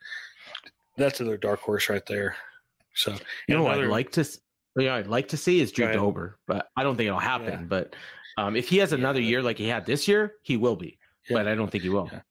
[0.98, 2.36] that's another dark horse right there.
[2.94, 3.16] So
[3.48, 4.28] You know, what another- I'd like to,
[4.78, 5.92] yeah, I'd like to see is Drew.
[5.94, 7.48] Dober, but I don't think it'll happen.
[7.48, 7.62] Yeah.
[7.64, 7.96] But
[8.38, 10.98] um, if he has another year like he had this year, he will be.
[11.30, 11.38] Yeah.
[11.38, 12.10] But I don't think he will.
[12.12, 12.22] Yeah.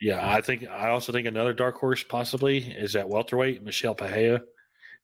[0.00, 4.40] Yeah, I think I also think another dark horse possibly is at welterweight, Michelle Pahea,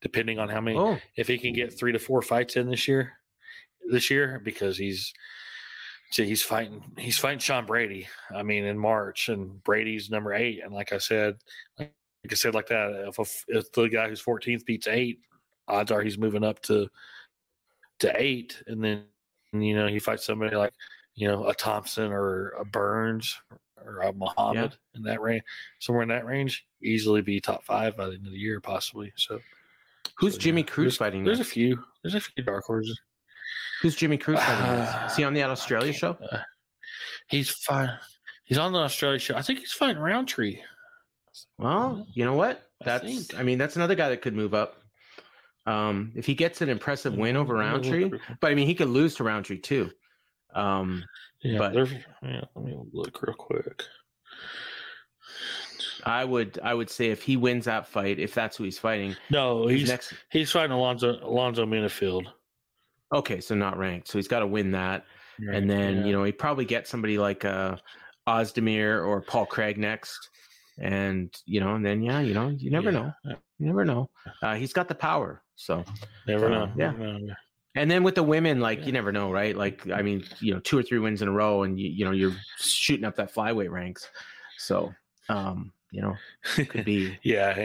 [0.03, 2.88] depending on how many Oh, if he can get three to four fights in this
[2.88, 3.12] year,
[3.88, 5.14] this year because he's
[6.11, 8.09] see, he's fighting he's fighting Sean Brady.
[8.35, 11.37] I mean, in March, and Brady's number eight, and like I said,
[11.79, 11.92] like
[12.31, 15.21] I said, like that, if a, if the guy who's 14th beats eight,
[15.68, 16.88] odds are he's moving up to
[18.01, 19.05] to eight, and then
[19.53, 20.73] you know he fights somebody like
[21.14, 23.37] you know a Thompson or a Burns
[23.85, 25.42] or a Muhammad in that range,
[25.79, 29.12] somewhere in that range, easily be top five by the end of the year, possibly.
[29.16, 29.40] So.
[30.18, 31.25] who's So, Jimmy yeah, Cruz there's- fighting?
[31.25, 31.83] There's a few.
[32.03, 33.01] There's a few dark horses.
[33.83, 35.07] Who's Jimmy Crute fighting?
[35.11, 36.17] Is he on the Australia show?
[36.33, 36.38] Uh,
[37.29, 37.91] he's fine.
[38.45, 39.37] He's on the Australia show.
[39.37, 40.61] I think he's fighting Rountree.
[41.59, 42.62] Well, you know what?
[42.85, 43.38] That's think.
[43.38, 44.77] I mean, that's another guy that could move up.
[45.67, 48.11] Um, if he gets an impressive win over look Rountree,
[48.41, 49.91] but I mean, he could lose to Rountree too.
[50.55, 51.05] Um,
[51.43, 51.75] Yeah, but-
[52.23, 53.85] yeah, let me look real quick.
[56.05, 59.14] I would I would say if he wins that fight, if that's who he's fighting,
[59.31, 60.14] No, he's he's next.
[60.31, 62.27] he's fighting Alonzo Alonzo Menifield.
[63.12, 65.05] Okay, so not ranked, so he's got to win that,
[65.53, 67.77] and then you know he probably get somebody like uh,
[68.29, 70.29] Ozdemir or Paul Craig next,
[70.79, 73.12] and you know, and then yeah, you know, you never Yeah.
[73.25, 74.11] know, you never know.
[74.42, 75.85] Uh, he's got the power, so
[76.27, 76.73] never uh, know.
[76.77, 76.90] yeah.
[76.90, 77.35] Never know.
[77.75, 78.87] And then with the women, like Yeah.
[78.87, 79.57] you never know, right?
[79.57, 82.05] Like I mean, you know, two or three wins in a row, and you you
[82.05, 84.11] know you're shooting up that flyweight ranks.
[84.59, 84.92] So,
[85.29, 86.14] um, you know,
[86.57, 87.59] could be yeah,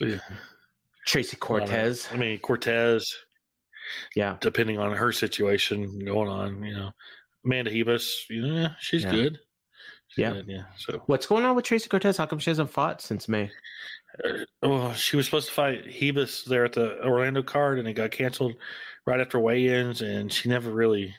[0.00, 0.18] yeah.
[1.06, 1.66] Tracy I don't know.
[1.66, 2.08] Cortez.
[2.12, 3.16] I mean Cortez,
[4.14, 6.90] Yeah, depending on her situation going on, you know.
[7.44, 9.10] Amanda Ribas, yeah, she's Yeah.
[9.10, 9.38] good.
[10.08, 10.32] She's Yeah.
[10.32, 10.64] good, yeah.
[10.76, 12.16] So what's going on with Tracy Cortez?
[12.16, 13.50] How come she hasn't fought since May?
[14.24, 17.94] Uh, oh, she was supposed to fight Ribas there at the Orlando card, and it
[17.94, 18.56] got canceled
[19.06, 21.14] right after weigh-ins, and she never really,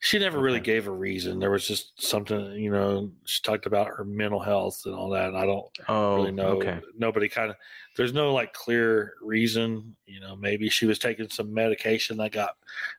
[0.00, 1.40] she never really gave a reason.
[1.40, 5.28] There was just something, you know, she talked about her mental health and all that.
[5.30, 6.50] And I don't Oh, really know.
[6.58, 6.80] okay.
[6.96, 7.56] Nobody kind of,
[7.96, 9.96] there's no like clear reason.
[10.06, 12.50] You know, maybe she was taking some medication that got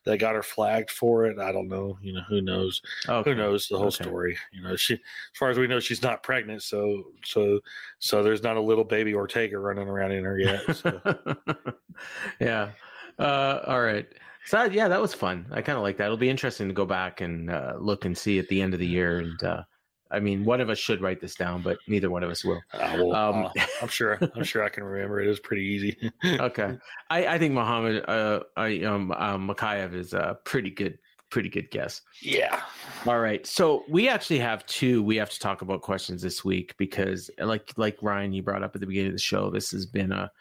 [0.04, 1.40] that got her flagged for it.
[1.40, 1.98] I don't know.
[2.02, 2.82] You know, who knows?
[3.08, 3.30] Okay.
[3.32, 4.04] who knows the whole Okay.
[4.04, 5.00] story you know she as
[5.38, 7.60] far as we know she's not pregnant so so
[8.00, 11.00] so there's not a little baby ortega running around in her yet so.
[12.40, 12.72] yeah.
[13.18, 14.08] Uh, all right.
[14.50, 15.46] So yeah, that was fun.
[15.52, 16.06] I kind of like that.
[16.06, 18.80] It'll be interesting to go back and uh, look and see at the end of
[18.80, 19.20] the year.
[19.20, 19.62] And uh,
[20.10, 22.60] I mean, one of us should write this down, but neither one of us will.
[22.74, 23.52] I will, Um, uh,
[23.84, 26.80] i'm sure i'm sure i can remember it it was pretty easy Okay.
[27.12, 30.98] I, I think Muhammad uh, I, um, um, Mokaev is a pretty good,
[31.30, 32.02] pretty good guess.
[32.20, 32.64] yeah
[33.06, 33.46] All right.
[33.46, 37.72] So we actually have two we have to talk about questions this week because like
[37.78, 40.32] like Ryan you brought up at the beginning of the show, this has been a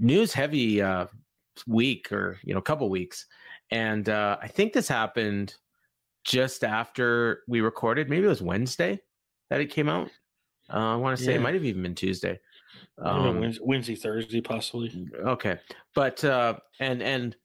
[0.00, 1.06] news heavy uh
[1.66, 3.26] week or you know, a couple weeks.
[3.70, 5.54] And uh I think this happened
[6.24, 8.08] just after we recorded.
[8.10, 9.00] Maybe it was Wednesday
[9.50, 10.10] that it came out.
[10.70, 12.38] Uh, I want to say it might have even been Tuesday.
[12.98, 15.58] Know, Um, Wednesday, Wednesday thursday possibly okay
[15.94, 17.36] but uh and and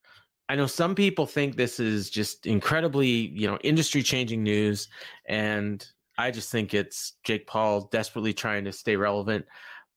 [0.50, 4.90] i know some people think this is just incredibly you know industry changing news
[5.26, 9.46] and i just think it's jake paul desperately trying to stay relevant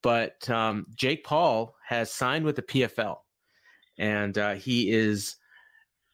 [0.03, 3.17] but um jake paul has signed with the pfl
[3.99, 5.37] and uh, he is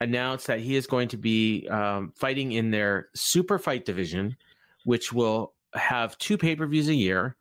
[0.01, 4.37] announced that he is going to be um, fighting in their super fight division
[4.85, 7.37] which will have two pay-per-views a year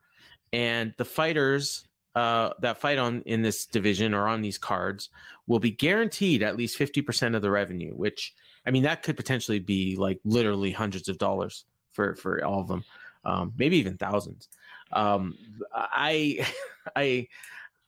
[0.53, 5.09] and the fighters uh, that fight on in this division or on these cards
[5.47, 8.33] will be guaranteed at least 50% of the revenue which
[8.65, 12.67] i mean that could potentially be like literally hundreds of dollars for for all of
[12.67, 12.83] them
[13.23, 14.49] um, maybe even thousands.
[14.93, 15.37] Um,
[15.73, 16.45] i
[16.95, 17.27] i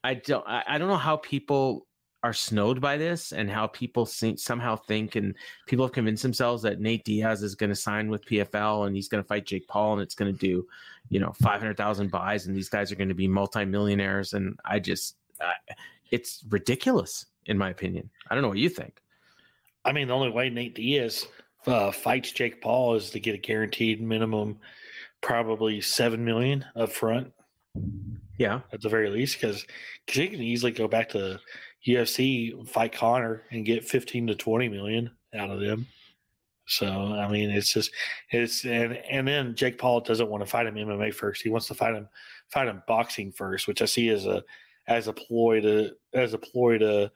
[0.04, 1.86] i don't I, I don't know how people
[2.23, 5.36] are snowed by this and how people somehow think and
[5.67, 9.09] people have convinced themselves that Nate Diaz is going to sign with PFL and he's
[9.09, 10.65] going to fight Jake Paul and it's going to do
[11.09, 15.17] you know 500,000 buys and these guys are going to be multimillionaires and I just
[15.41, 15.51] I,
[16.12, 18.09] it's ridiculous in my opinion.
[18.29, 19.01] I don't know what you think.
[19.83, 21.27] i mean the only way nate diaz
[21.67, 24.57] uh, fights jake paul is to get a guaranteed minimum
[25.21, 27.33] probably seven million up front
[28.38, 28.62] Yeah.
[28.71, 29.65] at the very least because
[30.07, 31.39] he can easily go back to
[31.86, 35.88] UFC fight Conor and get 15 to 20 million out of them.
[36.65, 37.91] So I mean, it's just
[38.30, 41.41] it's and and then Jake Paul doesn't want to fight him MMA first.
[41.41, 42.08] He wants to fight him
[42.50, 44.43] fight him boxing first, which I see as a
[44.88, 47.12] as a ploy to as a ploy to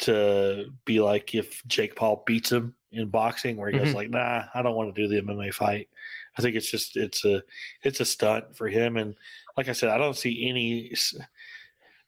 [0.00, 3.94] to be like if Jake Paul beats him in boxing, where he goes Mhm.
[3.94, 5.88] like, "Nah, I don't want to do the MMA fight."
[6.38, 7.42] I think it's just it's a
[7.82, 9.14] it's a stunt for him, and
[9.56, 10.94] like I said, I don't see any.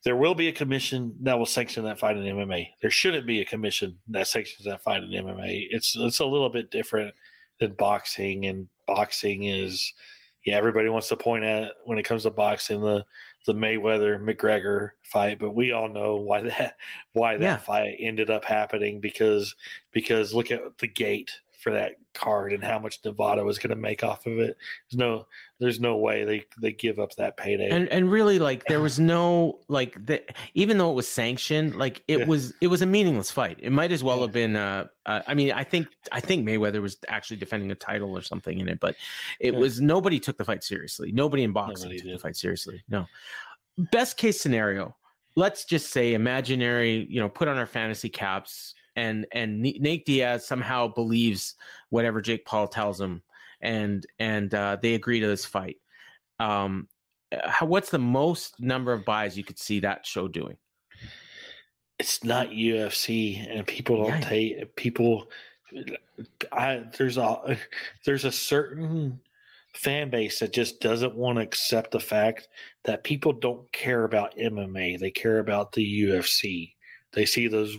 [0.05, 2.69] There will be a commission that will sanction that fight in MMA.
[2.81, 5.69] There shouldn't be a commission that sanctions that fight in MMA.
[5.71, 7.15] It's it's a little bit different
[7.59, 9.93] than boxing, and boxing is
[10.47, 13.05] yeah, everybody wants to point at when it comes to boxing the
[13.47, 16.77] the Mayweather McGregor fight, but we all know why that
[17.13, 17.57] why that Yeah.
[17.59, 19.55] fight ended up happening because
[19.93, 21.31] because look at the gate
[21.63, 24.57] for that card and how much Nevada was going to make off of it.
[24.91, 25.27] There's no
[25.59, 27.69] there's no way they they give up that payday.
[27.71, 30.23] and and really like there was no like the
[30.55, 32.25] even though it was sanctioned like it Yeah.
[32.27, 35.35] was it was a meaningless fight it might as well have been uh, uh i
[35.35, 38.81] mean i think i think mayweather was actually defending a title or something in it
[38.81, 38.97] but
[39.39, 39.59] it Yeah.
[39.61, 43.07] was nobody took the fight seriously nobody in boxing Nobody took the fight seriously no
[43.93, 44.97] best case scenario
[45.37, 50.47] let's just say imaginary you know put on our fantasy caps and and nate diaz
[50.47, 51.55] somehow believes
[51.91, 53.23] whatever jake paul tells him
[53.61, 55.77] and and uh, they agree to this fight
[56.39, 56.89] um
[57.45, 60.57] how, what's the most number of buys you could see that show doing
[62.01, 65.31] it's not UFC, and people don't take people.
[66.51, 67.59] I there's a
[68.07, 69.21] there's a certain
[69.75, 72.49] fan base that just doesn't want to accept the fact
[72.85, 74.99] that people don't care about MMA.
[74.99, 76.73] They care about the UFC.
[77.13, 77.77] They see those,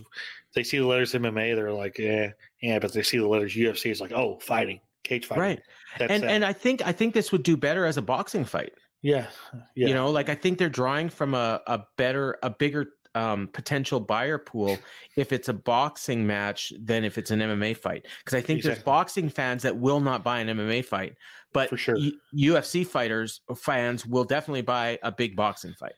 [0.54, 1.54] they see the letters MMA.
[1.54, 2.78] They're like, yeah, yeah.
[2.78, 3.90] But they see the letters UFC.
[3.90, 5.42] It's like, oh, fighting, cage fighting.
[5.42, 5.60] right
[5.98, 6.30] That's and that.
[6.30, 9.26] and i think i think this would do better as a boxing fight yeah,
[9.74, 9.88] yeah.
[9.88, 14.00] you know like i think they're drawing from a, a better a bigger um, potential
[14.00, 14.78] buyer pool
[15.16, 18.82] if it's a boxing match than if it's an mma fight because i think there's
[18.82, 21.16] boxing fans that will not buy an mma fight
[21.52, 21.96] but For sure.
[21.98, 22.18] U-
[22.54, 25.92] ufc fighters or fans will definitely buy a big boxing fight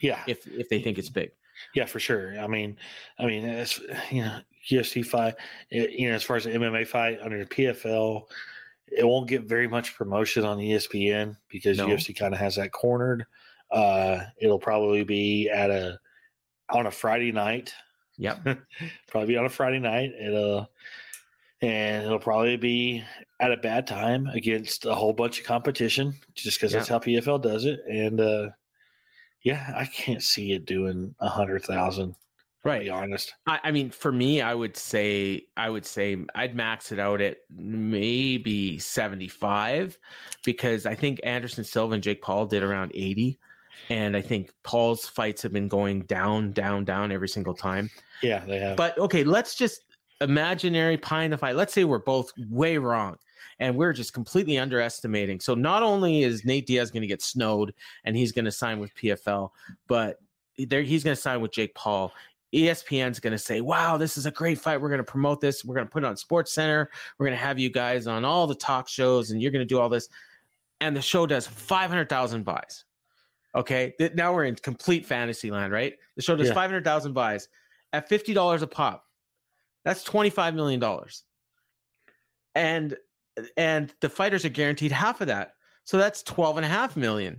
[0.00, 0.22] yeah.
[0.26, 1.30] if if they think it's big
[1.74, 2.38] Yeah, for sure.
[2.38, 2.76] I mean,
[3.18, 4.40] I mean, as you know,
[4.70, 5.34] UFC fight,
[5.70, 8.24] you know, as far as the MMA fight under the PFL,
[8.86, 11.86] it won't get very much promotion on ESPN because No.
[11.86, 13.26] UFC kind of has that cornered.
[13.70, 15.98] Uh, it'll probably be at a
[16.70, 17.72] on a Friday night,
[18.16, 18.40] yep
[19.08, 20.12] probably on a Friday night.
[20.18, 20.70] It'll
[21.60, 23.02] and it'll probably be
[23.40, 27.42] at a bad time against a whole bunch of competition, just because that's how PFL
[27.42, 27.80] does it.
[27.88, 28.48] And uh,
[29.42, 32.14] yeah, I can't see it doing a hundred thousand.
[32.62, 33.32] To right be honest.
[33.46, 37.20] I, I mean, for me, I would say I would say I'd max it out
[37.20, 39.96] at maybe seventy five,
[40.44, 43.38] because I think Anderson Silva and Jake Paul did around eighty,
[43.90, 47.90] and I think Paul's fights have been going down, down, down every single time.
[48.22, 48.76] Yeah, they have.
[48.76, 49.82] But okay, let's just
[50.20, 51.54] imaginary pie in the fight.
[51.54, 53.16] Let's say we're both way wrong.
[53.60, 55.40] And we're just completely underestimating.
[55.40, 58.78] So not only is Nate Diaz going to get snowed and he's going to sign
[58.78, 59.50] with PFL,
[59.88, 60.18] but
[60.58, 62.12] there he's going to sign with Jake Paul.
[62.54, 64.80] ESPN's going to say, "Wow, this is a great fight.
[64.80, 65.64] We're going to promote this.
[65.64, 66.88] We're going to put it on Sports Center.
[67.18, 69.66] We're going to have you guys on all the talk shows, and you're going to
[69.66, 70.08] do all this."
[70.80, 72.84] And the show does five hundred thousand buys.
[73.54, 75.94] Okay, now we're in complete fantasy land, right?
[76.16, 76.54] The show does Yeah.
[76.54, 77.48] five hundred thousand buys
[77.92, 79.04] at fifty dollars a pop.
[79.84, 81.24] That's twenty five million dollars,
[82.54, 82.96] and
[83.56, 85.52] and the fighters are guaranteed half of that.
[85.84, 87.38] So that's twelve and a half million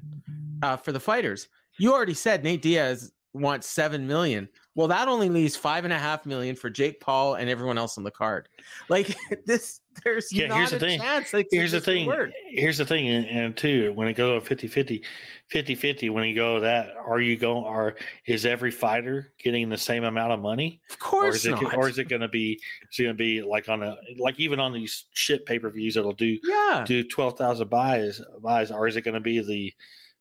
[0.64, 1.48] uh, for the fighters.
[1.78, 4.50] You already said Nate Diaz wants seven million.
[4.76, 7.98] Well, that only leaves five and a half million for Jake Paul and everyone else
[7.98, 8.48] on the card.
[8.88, 9.14] Like
[9.46, 11.00] this, there's Yeah, not here's the a thing.
[11.00, 11.34] chance.
[11.34, 12.08] Like, here's the thing.
[12.08, 12.32] work.
[12.50, 15.04] Here's the thing, and, and too, when it goes 50 50,
[15.50, 19.78] 50 50, when you go that, are you going, are, is every fighter getting the
[19.78, 20.80] same amount of money?
[20.90, 21.76] Of Or course is it, not.
[21.76, 22.54] or is it going to be,
[22.92, 25.70] is it going to be like on a, like even on these shit pay per
[25.70, 26.84] views, it'll do, yeah.
[26.88, 29.74] do 12,000 buys, buys, or is it going to be the,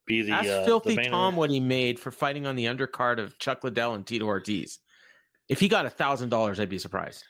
[0.09, 3.19] be the, Ask uh, Filthy the Tom what he made for fighting on the undercard
[3.19, 4.81] of Chuck Liddell and Tito Ortiz.
[5.49, 7.25] If he got a thousand dollars, I'd be surprised.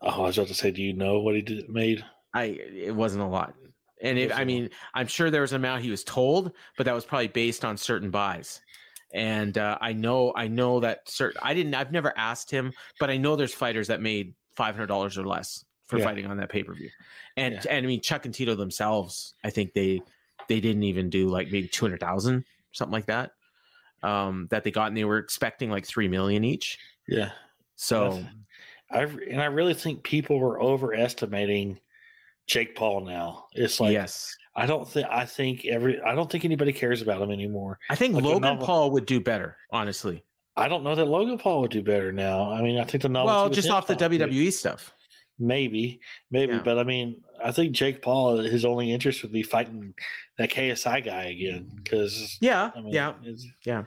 [0.00, 2.04] Oh, I was about to say, do you know what he did, made?
[2.34, 3.54] I it wasn't a lot,
[4.02, 6.94] and it, I mean, I'm sure there was an amount he was told, but that
[6.94, 8.60] was probably based on certain buys.
[9.14, 11.40] And uh, I know, I know that certain.
[11.42, 11.74] I didn't.
[11.74, 15.24] I've never asked him, but I know there's fighters that made five hundred dollars or
[15.24, 16.04] less for Yeah.
[16.06, 16.90] fighting on that pay per view.
[17.36, 17.62] And Yeah.
[17.70, 20.02] and I mean, Chuck and Tito themselves, I think they
[20.48, 23.32] they didn't even do like maybe two hundred thousand, something like that.
[24.02, 26.78] Um, that they got, and they were expecting like three million each.
[27.08, 27.30] Yeah.
[27.76, 28.24] So
[28.90, 31.80] I and I really think people were overestimating
[32.46, 33.46] Jake Paul now.
[33.52, 37.20] It's like yes, I don't think I think every I don't think anybody cares about
[37.20, 37.78] him anymore.
[37.90, 40.24] I think like, Logan Nova- Paul would do better, honestly.
[40.56, 42.52] I don't know that Logan Paul would do better now.
[42.52, 44.94] I mean, I think the novelty well, just off the WWE stuff.
[45.38, 45.98] maybe,
[46.30, 46.62] maybe, Yeah.
[46.64, 49.94] but I mean, I think Jake Paul, his only interest would be fighting
[50.38, 53.12] that KSI guy again because Yeah, I mean, yeah,
[53.64, 53.84] yeah.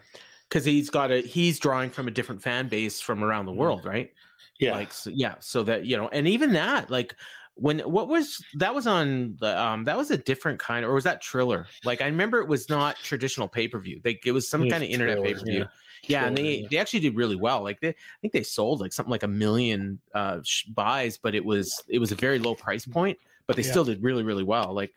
[0.48, 3.84] Because he's got a he's drawing from a different fan base from around the world,
[3.84, 4.12] right?
[4.60, 5.36] yeah, Like, so, yeah.
[5.40, 7.16] So that you know, and even that, like,
[7.56, 11.04] when what was that was on the um that was a different kind, or was
[11.04, 11.66] that Triller?
[11.84, 14.00] Like, I remember it was not traditional pay per view.
[14.06, 15.60] Like, it was some It was kind of internet pay per view.
[15.60, 15.68] yeah.
[16.04, 16.68] Yeah, and they yeah.
[16.70, 17.64] they actually did really well.
[17.64, 21.36] Like they, I think they sold like something like a million uh sh- buys, but
[21.36, 23.18] it was it was a very low price point,
[23.48, 23.72] but they Yeah.
[23.72, 24.74] still did really really well.
[24.74, 24.94] Like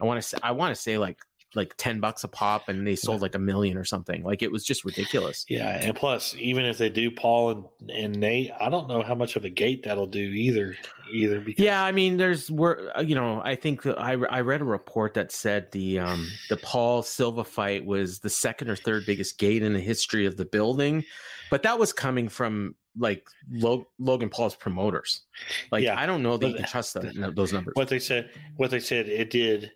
[0.00, 1.18] I want to say I want to say like
[1.56, 4.22] like ten bucks a pop, and they sold like a million or something.
[4.22, 5.44] Like it was just ridiculous.
[5.48, 7.50] yeah, and plus, even if they do Paul
[7.80, 10.76] and, and Nate, I don't know how much of a gate that'll do either.
[11.12, 14.60] Either because Yeah, I mean, there's we're uh, you know I think I I read
[14.60, 19.06] a report that said the um the Paul Silva fight was the second or third
[19.06, 21.04] biggest gate in the history of the building,
[21.50, 25.22] but that was coming from like Lo- Logan Paul's promoters.
[25.70, 27.72] Like Yeah, I don't know that you can trust no, those numbers.
[27.74, 29.70] what they said, what they said, it did,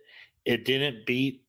[0.44, 1.42] it didn't beat,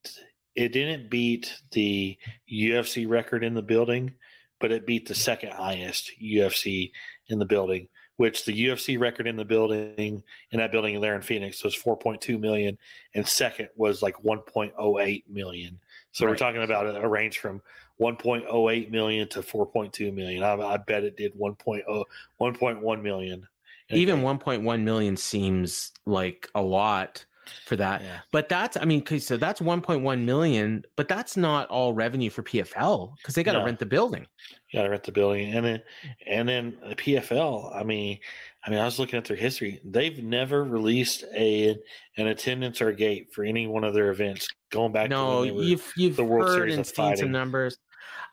[0.55, 2.17] it didn't beat the
[2.51, 4.13] UFC record in the building,
[4.59, 6.91] but it beat the second highest UFC
[7.29, 7.87] in the building,
[8.17, 12.39] which the UFC record in the building in that building there in Phoenix was 4.2
[12.39, 12.77] million,
[13.15, 15.79] and second was like 1.08 million.
[16.11, 17.61] So we're talking about a, a range from
[17.99, 20.43] 1.08 million to 4.2 million.
[20.43, 22.03] I, I bet it did 1.0
[22.39, 23.47] 1.1 million.
[23.89, 27.25] Even 1.1 million seems like a lot
[27.65, 28.01] for that.
[28.01, 28.19] Yeah.
[28.31, 33.15] But that's, I mean, so that's 1.1 million, but that's not all revenue for PFL
[33.17, 33.65] because they got to No.
[33.65, 34.25] rent the building.
[34.73, 35.81] got to rent the building, and then
[36.27, 37.75] and then the PFL.
[37.75, 38.19] I mean,
[38.65, 39.81] I mean, I was looking at their history.
[39.83, 41.77] They've never released a
[42.17, 44.47] an attendance or a gate for any one of their events.
[44.69, 47.17] Going back, No, to when they were- you've you've the World heard Series and seen
[47.17, 47.77] some numbers.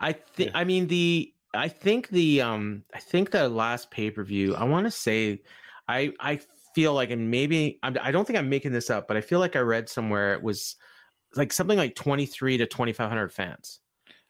[0.00, 0.50] I think.
[0.50, 0.58] Yeah.
[0.58, 1.32] I mean the.
[1.54, 2.42] I think the.
[2.42, 2.84] Um.
[2.94, 4.54] I think the last pay per view.
[4.54, 5.40] I want to say.
[5.88, 6.12] I.
[6.20, 6.40] I
[6.78, 9.40] feel like, and maybe I'm, I don't think I'm making this up, but I feel
[9.40, 10.76] like I read somewhere it was
[11.34, 13.80] like something like 23 to 2,500 fans.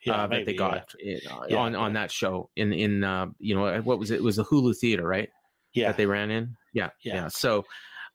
[0.03, 0.57] yeah, uh, that maybe, they yeah.
[0.57, 1.19] got in-
[1.49, 4.15] Yeah, on on that show in in uh, you know what was it?
[4.15, 5.29] It was the Hulu theater, right?
[5.73, 6.55] Yeah, That they ran in.
[6.73, 7.15] Yeah, Yeah.
[7.15, 7.27] yeah.
[7.27, 7.65] So,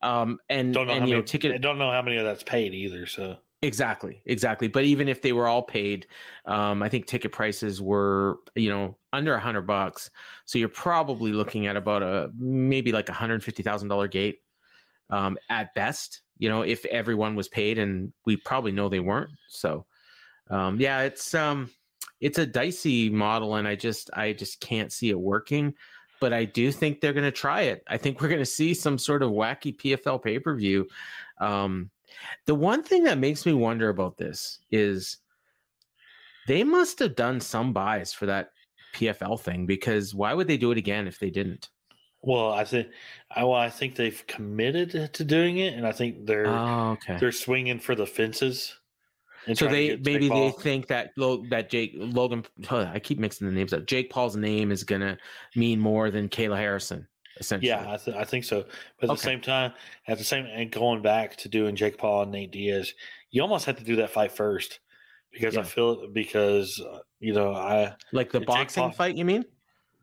[0.03, 1.21] um, and don't know and how you many.
[1.23, 3.07] know ticket I don't know how many of that's paid either.
[3.07, 4.69] So Exactly, exactly.
[4.69, 6.07] But even if they were all paid,
[6.45, 10.11] um, I think ticket prices were, you know, under a hundred bucks.
[10.45, 14.41] So you're probably looking at about a maybe like a hundred fifty thousand dollar gate
[15.09, 16.21] um, at best.
[16.37, 19.31] You know, if everyone was paid, and we probably know they weren't.
[19.49, 19.87] So,
[20.51, 21.71] um, yeah, it's um,
[22.21, 25.73] it's a dicey model, and I just I just can't see it working.
[26.21, 27.83] But I do think they're going to try it.
[27.89, 30.87] I think we're going to see some sort of wacky PFL pay per view.
[31.41, 31.91] Um,
[32.47, 35.19] the one thing that makes me wonder about this is
[36.47, 38.51] they must have done some buys for that
[38.95, 41.71] PFL thing because why would they do it again if they didn't?
[42.27, 42.89] well, I think
[43.31, 47.19] I well, I think they've committed to doing it, and I think they're Oh, okay.
[47.19, 48.79] they're swinging for the fences.
[49.53, 52.47] So they maybe they think that that Jake Logan.
[52.71, 53.87] I keep mixing the names up.
[53.87, 55.19] Jake Paul's name is gonna
[55.55, 57.07] mean more than Kayla Harrison.
[57.41, 58.65] Essentially, Yeah, I, th- I think so.
[59.01, 59.17] But at Okay.
[59.17, 59.73] the same time,
[60.07, 62.95] at the same and going back to doing Jake Paul and Nate Diaz,
[63.31, 64.81] you almost have to do that fight first
[65.33, 65.67] because I Yeah.
[65.67, 69.17] feel because uh, you know I like the boxing Paul- fight.
[69.17, 69.45] You mean?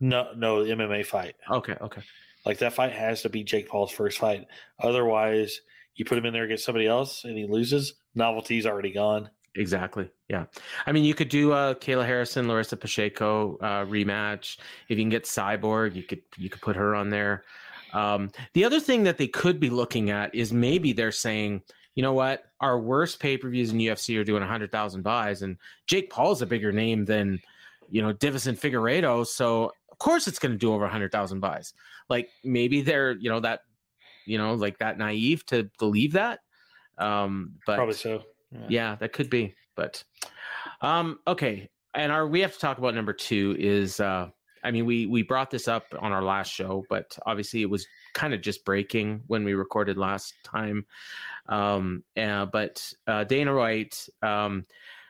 [0.00, 2.02] no no the MMA fight Okay, okay.
[2.44, 4.46] like that fight has to be Jake Paul's first fight.
[4.80, 5.60] Otherwise,
[5.94, 7.94] you put him in there against somebody else and he loses.
[8.14, 9.30] Novelty's already gone.
[9.54, 10.10] Exactly.
[10.28, 10.46] Yeah.
[10.86, 14.56] I mean, you could do a Kayla Harrison, Larissa Pacheco uh, rematch.
[14.88, 17.44] If you can get Cyborg, you could you could put her on there.
[17.92, 21.62] Um, the other thing that they could be looking at is maybe they're saying,
[21.94, 25.42] you know what, our worst pay per views in UFC are doing hundred thousand buys,
[25.42, 27.38] and Jake Paul's a bigger name than
[27.90, 31.74] you know Deiveson Figueiredo, so of course it's going to do over hundred thousand buys.
[32.08, 33.60] Like maybe they're you know that
[34.24, 36.40] you know like that naive to believe that.
[36.96, 38.22] Um, but Probably so.
[38.68, 38.96] Yeah.
[38.96, 40.02] That could be but
[40.80, 44.28] um okay and our we have to talk about number two is uh
[44.64, 47.86] i mean we we brought this up on our last show but obviously it was
[48.14, 50.84] kind of just breaking when we recorded last time
[51.48, 54.64] um uh, but uh dana white um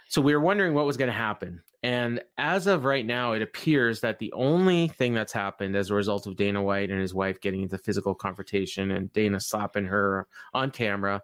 [0.09, 3.43] so we were wondering what was going to happen and as of right now it
[3.43, 7.14] appears that the only thing that's happened as a result of dana white and his
[7.14, 11.20] wife getting into physical confrontation and dana slapping her on camera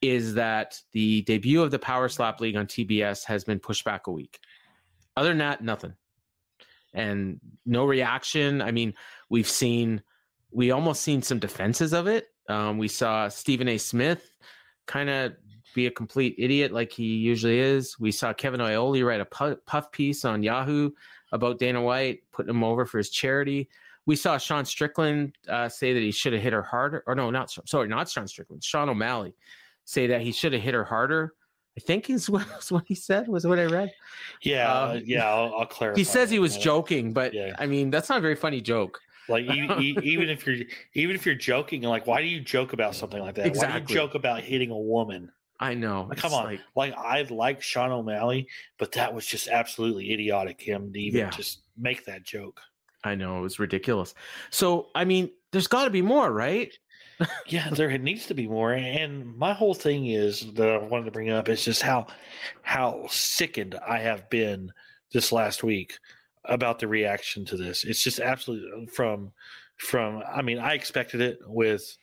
[0.00, 4.06] is that the debut of the Power Slap League on TBS has been pushed back
[4.06, 4.38] a week.
[5.16, 5.94] Other than that, nothing.
[6.94, 8.62] And no reaction.
[8.62, 8.94] I mean,
[9.28, 10.02] we've seen,
[10.50, 12.28] we almost seen some defenses of it.
[12.48, 13.78] Um, we saw Stephen A.
[13.78, 14.32] Smith
[14.86, 15.32] kind of
[15.74, 17.98] be a complete idiot like he usually is.
[17.98, 20.90] We saw Kevin Iole write a puff piece on Yahoo
[21.32, 23.68] about Dana White, putting him over for his charity.
[24.06, 27.30] We saw Sean Strickland uh, say that he should have hit her harder, or no,
[27.30, 29.34] not sorry, not Sean Strickland, Sean O'Malley
[29.88, 31.32] say that he should have hit her harder.
[31.76, 33.26] I think is what, is what he said.
[33.26, 33.90] Was what I read.
[34.42, 35.26] Yeah, uh, yeah.
[35.28, 35.96] I'll, I'll clarify.
[35.98, 36.62] He says he was Yeah.
[36.62, 37.54] joking, but Yeah.
[37.58, 39.00] I mean that's not a very funny joke.
[39.28, 42.74] Like e- e- even if you're even if you're joking, like why do you joke
[42.74, 43.56] about something like that?
[43.56, 45.32] Why do you joke about hitting a woman?
[45.60, 46.06] I know.
[46.08, 48.46] Like, come on, like- like, I like Sean O'Malley,
[48.78, 50.60] but that was just absolutely idiotic.
[50.60, 51.30] Him to even Yeah.
[51.30, 52.60] just make that joke.
[53.04, 54.14] I know it was ridiculous.
[54.50, 56.76] So I mean, there's got to be more, right?
[57.46, 58.72] Yeah, there needs to be more.
[58.72, 62.06] And my whole thing is that I wanted to bring up is just how
[62.62, 64.72] how sickened I have been
[65.12, 65.94] this last week
[66.44, 67.84] about the reaction to this.
[67.84, 69.32] It's just absolutely from
[69.78, 70.22] from.
[70.26, 71.96] I mean, I expected it with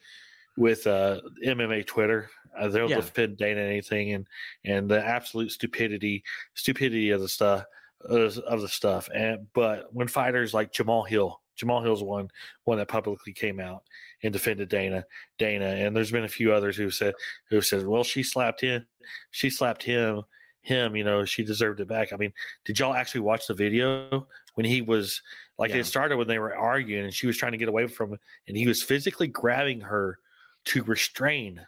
[0.58, 2.30] with uh, MMA Twitter.
[2.58, 2.98] Uh, they'll Yeah.
[2.98, 4.28] defend Dana anything, and
[4.64, 7.66] and the absolute stupidity stupidity of the stuff
[8.02, 9.10] of of the stuff.
[9.14, 12.30] And but when fighters like Jamal Hill, Jamal Hill's one
[12.66, 13.84] one that publicly came out
[14.24, 15.06] and defended Dana,
[15.38, 17.14] Dana, and there's been a few others who said
[17.50, 18.86] who said, well, she slapped him,
[19.32, 20.24] she slapped him,
[20.62, 22.12] him, you know, she deserved it back.
[22.12, 22.34] I mean,
[22.66, 25.22] did y'all actually watch the video when he was
[25.58, 25.78] like Yeah.
[25.78, 28.20] it started when they were arguing and she was trying to get away from him
[28.48, 30.20] and he was physically grabbing her
[30.66, 31.62] to restrain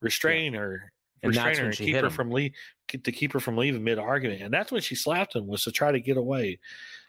[0.00, 2.10] restrain her And restrain her and keep her him.
[2.10, 2.52] from leave
[2.88, 5.72] to keep her from leaving mid argument and that's when she slapped him was to
[5.72, 6.58] try to get away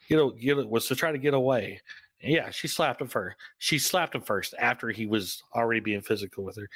[0.07, 1.82] you know get was to try to get away
[2.22, 6.43] yeah she slapped him first she slapped him first after he was already being physical
[6.43, 6.70] with her.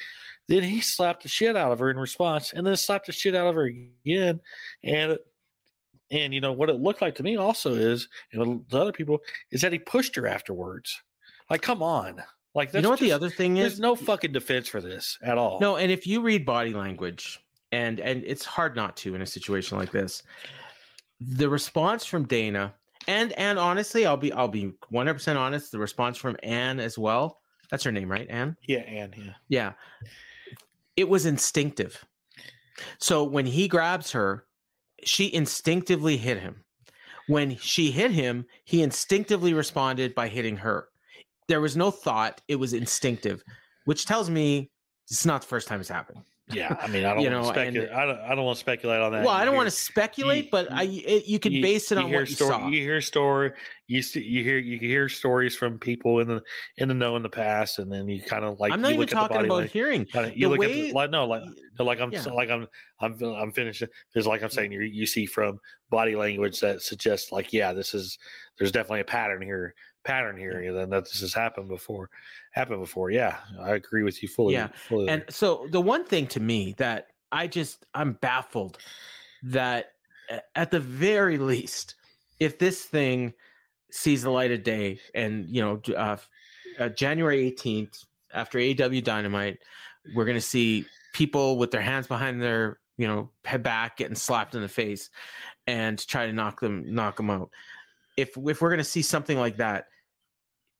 [0.47, 3.35] Then he slapped the shit out of her in response and then slapped the shit
[3.35, 4.41] out of her again.
[4.83, 5.17] And
[6.11, 9.19] and you know what it looked like to me also is and the other people
[9.51, 10.99] is that he pushed her afterwards.
[11.49, 12.21] Like come on.
[12.55, 13.73] Like You know what the other thing is?
[13.73, 15.59] there's no fucking defense for this at all.
[15.59, 17.39] No, and if you read body language,
[17.71, 20.23] and and it's hard not to in a situation like this,
[21.19, 22.73] the response from Dana,
[23.09, 25.71] and and honestly, I'll be I'll be one hundred percent honest.
[25.71, 27.41] The response from Anne as well.
[27.71, 28.27] That's her name, right?
[28.29, 28.55] Anne.
[28.67, 29.13] yeah Anne.
[29.17, 29.73] yeah Yeah.
[30.95, 32.05] It was instinctive.
[32.99, 34.45] So when he grabs her,
[35.03, 36.63] she instinctively hit him.
[37.27, 40.87] When she hit him, he instinctively responded by hitting her.
[41.47, 43.43] There was no thought, it was instinctive,
[43.85, 44.71] which tells me
[45.09, 46.23] it's not the first time it's happened.
[46.51, 47.91] Yeah, I mean, I don't You want know, speculate.
[47.91, 48.19] I don't.
[48.19, 49.25] I don't want to speculate on that.
[49.25, 51.97] Well, I don't hear- want to speculate, you- but I it, you can base it
[51.97, 52.67] on hear what you story, saw.
[52.67, 53.51] You hear story.
[53.89, 56.43] You see, you hear you hear stories from people in the
[56.77, 58.71] in the know in the past, and then you kind of like.
[58.71, 60.05] I'm not you even look at the talking about language- hearing.
[60.05, 61.41] kinda- You The look at way- the, like no like
[61.79, 62.21] like I'm Yeah.
[62.25, 62.67] like I'm
[63.01, 63.83] I'm I'm finished.
[64.13, 65.59] because like I'm saying you you see from
[65.89, 68.19] body language that suggests like yeah this is
[68.59, 69.73] there's definitely a pattern here
[70.03, 72.11] pattern here and then that this has happened before
[72.51, 76.27] happened before yeah I agree with you fully Yeah, fully And so the one thing
[76.27, 78.77] to me that I just I'm baffled
[79.41, 79.93] that
[80.55, 81.95] at the very least,
[82.39, 83.33] if this thing
[83.91, 86.17] sees the light of day, and you know, uh,
[86.79, 89.59] uh, January eighteenth after AEW Dynamite,
[90.13, 94.55] we're gonna see people with their hands behind their you know head back getting slapped
[94.55, 95.09] in the face,
[95.67, 97.49] and try to knock them knock them out.
[98.17, 99.85] If if we're gonna see something like that.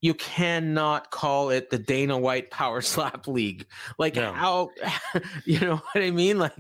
[0.02, 3.66] You cannot call it the Dana White Power Slap League.
[3.98, 4.32] Like No.
[4.34, 4.70] how
[5.46, 6.40] you know what I mean?
[6.40, 6.54] Like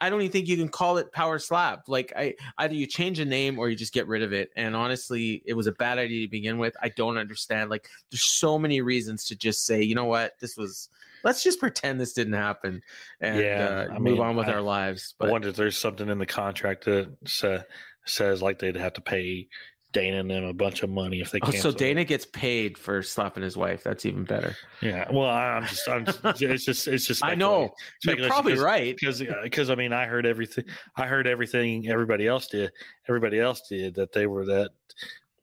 [0.00, 1.88] I don't even think you can call it Power Slap.
[1.88, 4.50] Like I either you change the name or you just get rid of it.
[4.56, 6.74] And honestly, it was a bad idea to begin with.
[6.82, 7.68] I don't understand.
[7.70, 10.88] Like there's so many reasons to just say, you know what, this was.
[11.24, 12.82] Let's just pretend this didn't happen
[13.20, 15.14] and Yeah, uh, I move mean, on with I- our lives.
[15.20, 17.62] I wonder if there's something in the contract that sa-
[18.04, 19.48] says like they'd have to pay
[19.96, 23.02] Dana and them a bunch of money if they oh, so Dana gets paid for
[23.02, 23.82] slapping his wife.
[23.82, 24.54] That's even better.
[24.82, 25.10] Yeah.
[25.10, 27.24] Well, I'm just, I'm just, it's just, it's just.
[27.24, 27.72] I know
[28.04, 28.94] you're probably because- right.
[28.94, 30.64] Because, because I mean, I heard everything.
[30.96, 32.72] I heard everything everybody else did.
[33.08, 34.70] Everybody else did that they were that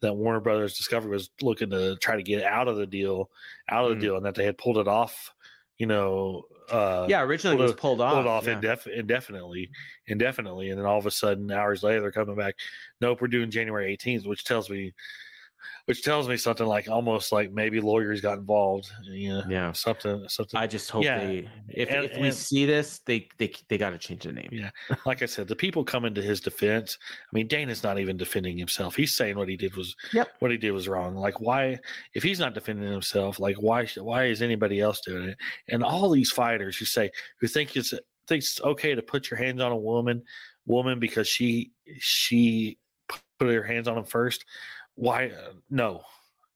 [0.02, 3.32] that Warner Brothers Discovery was looking to try to get out of the deal,
[3.70, 4.02] out of the Mm.
[4.02, 5.33] deal, and that they had pulled it off.
[5.78, 6.44] You know.
[6.70, 8.14] Uh, Yeah, originally it was pulled off.
[8.14, 8.60] pulled off yeah.
[8.60, 9.70] indef- indefinitely,
[10.08, 12.56] indefinitely, and then all of a sudden, hours later, they're coming back.
[13.02, 14.94] Nope, we're doing January 18th, which tells me,
[15.86, 18.92] which tells me something like almost like maybe lawyers got involved.
[19.04, 19.72] You know, Yeah.
[19.74, 20.60] something, something.
[20.60, 23.78] I just hope Yeah, they if, and- if we and- see this, they they they
[23.78, 24.50] got to change the name.
[24.52, 24.72] Yeah,
[25.06, 26.98] like I said, the people coming to his defense.
[27.12, 28.96] I mean, Dana's not even defending himself.
[28.96, 30.30] He's saying what he did was Yep.
[30.40, 31.16] what he did was wrong.
[31.16, 31.80] Like, why?
[32.14, 33.86] If he's not defending himself, like, why?
[33.98, 35.38] Why is anybody else doing it?
[35.70, 37.94] And all these fighters who say who think it's
[38.28, 40.24] think it's okay to put your hands on a woman,
[40.66, 42.78] woman because she she
[43.10, 44.46] put her hands on him first.
[44.96, 45.30] Why?
[45.30, 46.04] uh, No.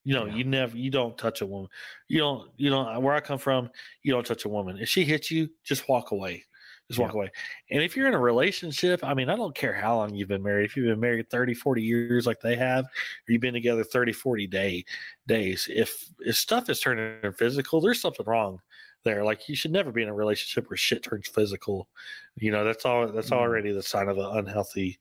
[0.03, 0.37] You know, Yeah.
[0.37, 1.69] you never, you don't touch a woman.
[2.07, 3.01] You don't, you don't.
[3.03, 3.69] Where I come from,
[4.03, 4.77] you don't touch a woman.
[4.77, 6.45] If she hits you, just walk away
[6.89, 7.29] just walk away.
[7.69, 10.41] And if you're in a relationship, I mean, I don't care how long you've been
[10.41, 10.63] married.
[10.65, 12.89] If you've been married 30, 40 years like they have, or
[13.27, 14.85] you've been together 30, 40 day
[15.27, 18.61] days, if if stuff is turning physical, there's something wrong
[19.03, 19.25] there.
[19.25, 21.89] Like you should never be in a relationship where shit turns physical.
[22.37, 23.33] You know, that's all that's Mm.
[23.33, 24.97] already the sign of an unhealthy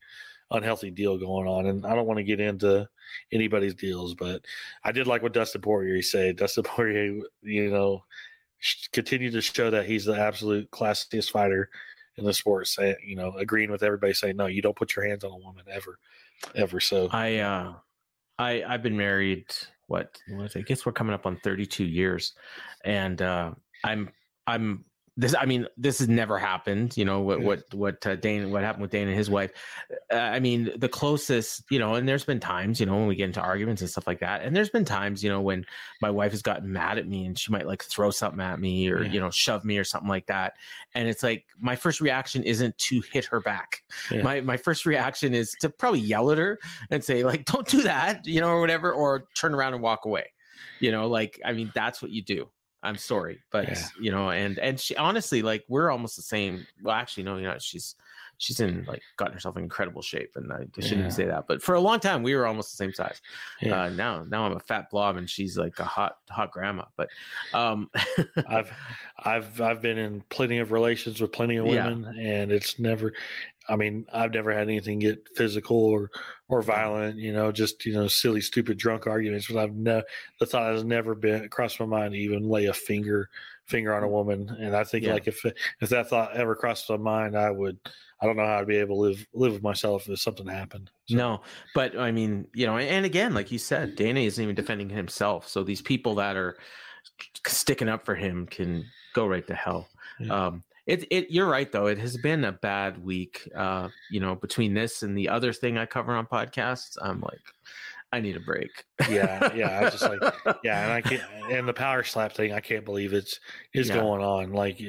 [0.51, 1.65] unhealthy deal going on.
[1.67, 2.89] And I don't want to get into
[3.31, 4.45] anybody's deals, but
[4.83, 6.37] I did like what Dustin Poirier said.
[6.37, 8.03] Dustin Poirier, you know,
[8.91, 11.69] continue to show that he's the absolute classiest fighter
[12.17, 12.67] in the sport.
[12.67, 15.37] Say, you know, agreeing with everybody saying, no, you don't put your hands on a
[15.37, 15.99] woman ever,
[16.55, 16.79] ever.
[16.79, 17.73] So I uh
[18.37, 19.45] I I've been married
[19.87, 22.33] what what I guess we're coming up on 32 years
[22.83, 23.51] and uh
[23.83, 24.09] I'm
[24.45, 24.85] I'm
[25.19, 28.61] this I mean this has never happened you know what what what uh, Dane what
[28.63, 29.51] happened with Dane and his wife.
[30.13, 33.15] Uh, I mean the closest you know and there's been times you know when we
[33.15, 35.65] get into arguments and stuff like that and there's been times you know when
[36.01, 38.89] my wife has gotten mad at me and she might like throw something at me
[38.89, 39.11] or Yeah.
[39.11, 40.53] you know shove me or something like that
[40.93, 43.81] and it's like my first reaction isn't to hit her back.
[44.11, 44.21] Yeah.
[44.21, 46.59] my my first reaction is to probably yell at her
[46.91, 50.05] and say like don't do that you know or whatever or turn around and walk
[50.05, 50.25] away.
[50.79, 52.47] You know like i mean that's what you do
[52.87, 53.83] i'm sorry but Yeah.
[54.01, 57.43] you know and and she honestly like we're almost the same well actually no you
[57.43, 57.95] know she's
[58.39, 61.09] she's in like gotten herself in incredible shape and i shouldn't Yeah.
[61.09, 63.19] say that but for a long time we were almost the same size
[63.61, 63.83] yeah.
[63.83, 67.09] uh now now i'm a fat blob and she's like a hot hot grandma but
[67.53, 67.89] um
[68.47, 68.71] I've
[69.19, 73.13] I've I've been in plenty of relations with plenty of women, and it's never.
[73.69, 76.09] I mean, I've never had anything get physical or
[76.47, 77.17] or violent.
[77.17, 79.47] You know, just you know, silly, stupid, drunk arguments.
[79.47, 80.03] But I've never
[80.39, 83.29] the thought has never been crossed my mind to even lay a finger
[83.65, 84.49] finger on a woman.
[84.59, 85.13] And I think Yeah.
[85.13, 85.43] like if
[85.81, 87.79] if that thought ever crossed my mind, I would.
[88.19, 90.89] I don't know how I'd be able to live live with myself if something happened.
[91.05, 91.41] So, No,
[91.75, 95.47] but I mean, you know, and again, like you said, Danny isn't even defending himself.
[95.47, 96.57] So these people that are
[97.45, 99.87] sticking up for him can go right to hell.
[100.19, 100.47] Yeah.
[100.47, 101.87] Um, it, it, you're right though.
[101.87, 103.47] It has been a bad week.
[103.55, 107.41] Uh, you know, between this and the other thing I cover on podcasts, I'm like,
[108.11, 108.85] I need a break.
[109.05, 109.77] yeah, yeah.
[109.77, 110.23] I was just like
[110.63, 111.23] yeah, and I can't.
[111.51, 113.39] And the power slap thing, I can't believe it's
[113.73, 113.95] is Yeah.
[113.95, 114.53] going on.
[114.53, 114.79] Like,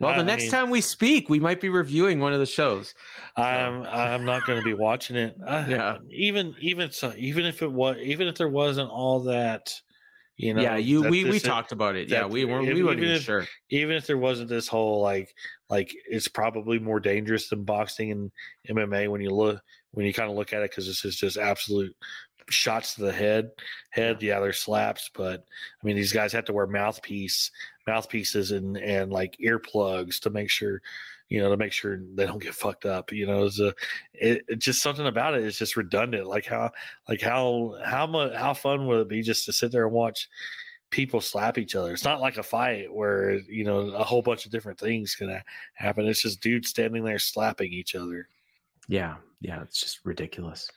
[0.00, 2.46] Well, I the next mean, time we speak, we might be reviewing one of the
[2.46, 2.94] shows.
[3.36, 5.36] I'm I'm not going to be watching it.
[5.46, 5.98] I, Yeah.
[6.10, 9.72] even even so, even if it was, even if there wasn't all that,
[10.36, 10.62] you know.
[10.62, 12.08] yeah, you we we this- talked about it.
[12.08, 13.46] Yeah, we weren't if- we weren't even even if- sure.
[13.70, 15.34] Even if there wasn't this whole like
[15.70, 18.30] like it's probably more dangerous than boxing and
[18.68, 19.60] MMA when you look
[19.92, 21.94] when you kind of look at it because this is just absolute
[22.50, 23.48] shots to the head
[23.88, 25.46] head yeah they're slaps but
[25.82, 27.50] i mean these guys have to wear mouthpiece
[27.86, 30.82] mouthpieces and and like earplugs to make sure
[31.28, 33.74] you know to make sure they don't get fucked up you know it's a
[34.12, 36.70] it, it just something about it is just redundant like how
[37.08, 40.28] like how how much how fun would it be just to sit there and watch
[40.90, 44.44] people slap each other it's not like a fight where you know a whole bunch
[44.46, 45.42] of different things can ha-
[45.74, 48.28] happen it's just dudes standing there slapping each other
[48.88, 50.70] Yeah, yeah, it's just ridiculous.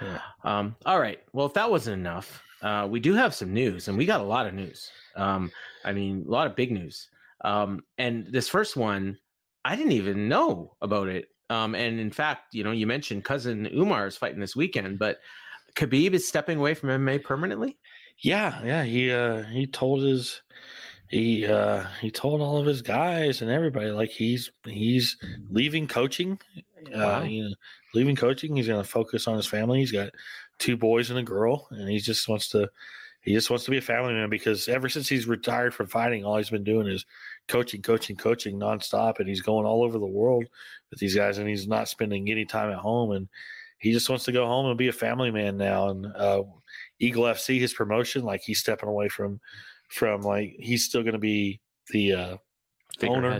[0.00, 0.18] Yeah.
[0.44, 1.20] Um, all right.
[1.32, 4.24] Well, if that wasn't enough, uh, we do have some news, and we got a
[4.24, 4.90] lot of news.
[5.16, 5.50] Um,
[5.84, 7.08] I mean, a lot of big news.
[7.44, 9.16] Um, and this first one,
[9.64, 11.28] I didn't even know about it.
[11.50, 15.18] Um, and in fact, you know, you mentioned cousin Umar is fighting this weekend, but
[15.74, 17.78] Khabib is stepping away from MMA permanently.
[18.18, 18.84] Yeah, yeah.
[18.84, 20.42] He uh he told his
[21.08, 25.16] he uh he told all of his guys and everybody like he's he's
[25.50, 26.38] leaving coaching.
[26.90, 27.20] Wow.
[27.20, 27.54] Uh you know,
[27.94, 28.56] leaving coaching.
[28.56, 29.80] He's gonna focus on his family.
[29.80, 30.10] He's got
[30.58, 32.70] two boys and a girl, and he just wants to
[33.22, 36.24] he just wants to be a family man because ever since he's retired from fighting,
[36.24, 37.06] all he's been doing is
[37.52, 40.44] coaching, coaching, coaching nonstop, and he's going all over the world
[40.90, 43.28] with these guys, and he's not spending any time at home, and
[43.78, 45.88] he just wants to go home and be a family man now.
[45.90, 46.44] And uh,
[46.98, 49.38] Eagle FC, his promotion, like he's stepping away from
[49.88, 52.36] from like he's still going to be the uh,
[53.10, 53.30] owner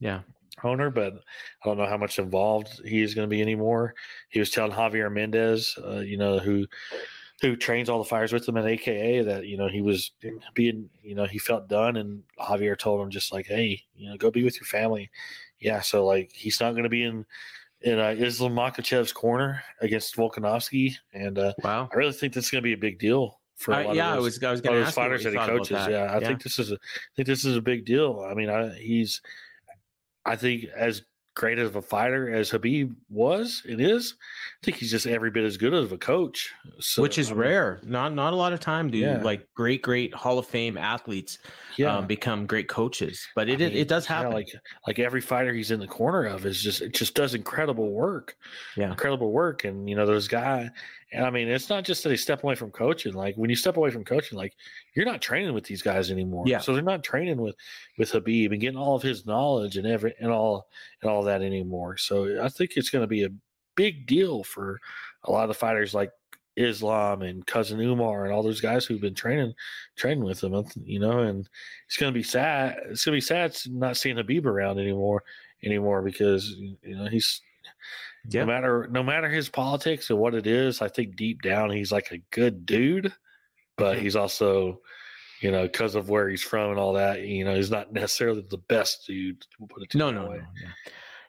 [0.00, 0.20] Yeah.
[0.64, 3.94] owner, but I don't know how much involved he is going to be anymore.
[4.28, 6.66] He was telling Javier Mendez, uh, you know, who
[7.42, 10.12] who trains all the fires with him at AKA that you know he was
[10.54, 14.16] being you know he felt done, and Javier told him just like, hey, you know,
[14.16, 15.10] go be with your family.
[15.60, 17.26] Yeah, so like he's not going to be in
[17.82, 21.88] in uh, Islam Makhachev's corner against Volkanovski, and uh, Wow.
[21.92, 23.96] I really think this is going to be a big deal for a I- lot
[23.96, 25.68] yeah, I of those, was I was going to ask fighters that he coaches.
[25.70, 25.90] that.
[25.90, 26.78] Yeah, I think this is a I
[27.16, 28.24] think this is a big deal.
[28.28, 29.20] I mean, I, he's
[30.24, 31.02] I think as
[31.34, 34.14] great of a fighter as Khabib was, it is.
[34.60, 36.52] I think he's just every bit as good of a coach.
[36.78, 37.80] So, which is I mean, rare.
[37.84, 39.22] Not not a lot of time do Yeah.
[39.22, 41.38] like great great Hall of Fame athletes
[41.76, 43.26] Yeah, um, become great coaches.
[43.34, 44.32] But it I it, mean, it does yeah, happen.
[44.32, 44.48] like
[44.86, 48.36] like every fighter he's in the corner of is just it just does incredible work.
[48.76, 48.90] Yeah.
[48.90, 49.64] incredible work.
[49.64, 50.70] And you know those guys,
[51.12, 53.12] And I mean, it's not just that they step away from coaching.
[53.12, 54.54] Like when you step away from coaching, like
[54.94, 56.44] you're not training with these guys anymore.
[56.46, 56.58] Yeah.
[56.58, 57.54] So they're not training with
[57.98, 60.68] with Khabib and getting all of his knowledge and every and all
[61.02, 61.96] and all that anymore.
[61.98, 63.32] So I think it's going to be a
[63.74, 64.80] big deal for
[65.24, 66.10] a lot of the fighters like
[66.56, 69.52] Islam and cousin Umar and all those guys who've been training
[69.96, 70.64] training with him.
[70.82, 71.48] You know, and
[71.86, 72.78] it's going to be sad.
[72.90, 75.24] It's going to be sad not seeing Khabib around anymore
[75.64, 77.40] anymore because you know he's
[78.28, 78.40] Yeah.
[78.42, 81.90] no matter no matter his politics or what it is, I think deep down he's
[81.92, 83.12] like a good dude,
[83.76, 84.80] but he's also,
[85.40, 88.44] you know, because of where he's from and all that, you know, he's not necessarily
[88.48, 89.44] the best dude.
[89.58, 90.34] We'll put it No, no, no.
[90.34, 90.68] yeah.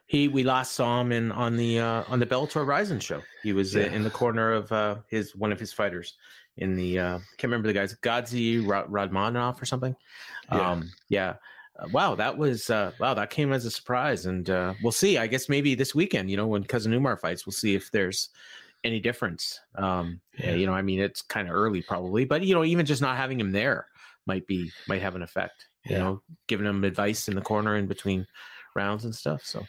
[0.06, 3.22] He we last saw him in on the uh, on the Bellator Rizin show.
[3.42, 3.86] He was uh, Yeah.
[3.86, 6.14] in the corner of uh, his one of his fighters
[6.58, 9.96] in the uh, can't remember the guy's Gadzi Ra- Radmanov or something.
[10.52, 10.70] Yeah.
[10.70, 11.34] Um, yeah.
[11.78, 13.14] Uh, wow, that was uh, wow.
[13.14, 15.18] That came as a surprise, and uh, we'll see.
[15.18, 18.28] I guess maybe this weekend, you know, when Cousin Umar fights, we'll see if there's
[18.84, 19.60] any difference.
[19.74, 20.54] Um, yeah.
[20.54, 23.16] You know, I mean, it's kind of early probably, but you know, even just not
[23.16, 23.88] having him there
[24.26, 25.68] might be might have an effect.
[25.84, 25.98] You Yeah.
[25.98, 28.26] know, giving him advice in the corner in between
[28.76, 29.44] rounds and stuff.
[29.44, 29.68] So,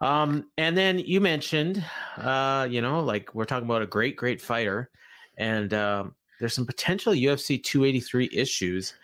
[0.00, 1.84] um, and then you mentioned,
[2.16, 4.90] uh, you know, like we're talking about a great, great fighter,
[5.36, 8.94] and um, there's some potential UFC 283 issues.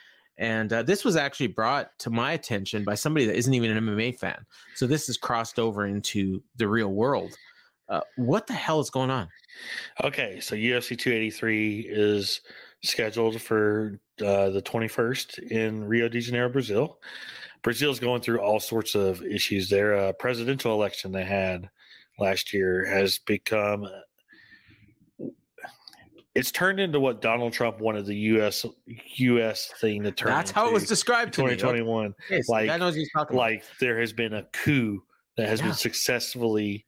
[0.40, 3.84] And uh, this was actually brought to my attention by somebody that isn't even an
[3.84, 4.46] MMA fan.
[4.74, 7.36] So this has crossed over into the real world.
[7.90, 9.28] Uh, what the hell is going on?
[10.02, 12.40] Okay, so UFC 283 is
[12.82, 16.98] scheduled for uh, the 21st in Rio de Janeiro, Brazil.
[17.62, 19.68] Brazil's going through all sorts of issues.
[19.68, 21.68] Their uh, presidential election they had
[22.18, 23.86] last year has become
[26.34, 28.64] it's turned into what Donald Trump wanted the US
[29.16, 30.28] US thing to turn.
[30.30, 32.14] That's how it was described to 2021.
[32.30, 33.62] Okay, so the like knows what he's talking about.
[33.80, 35.02] there has been a coup
[35.36, 35.66] that has Yeah.
[35.66, 36.86] been successfully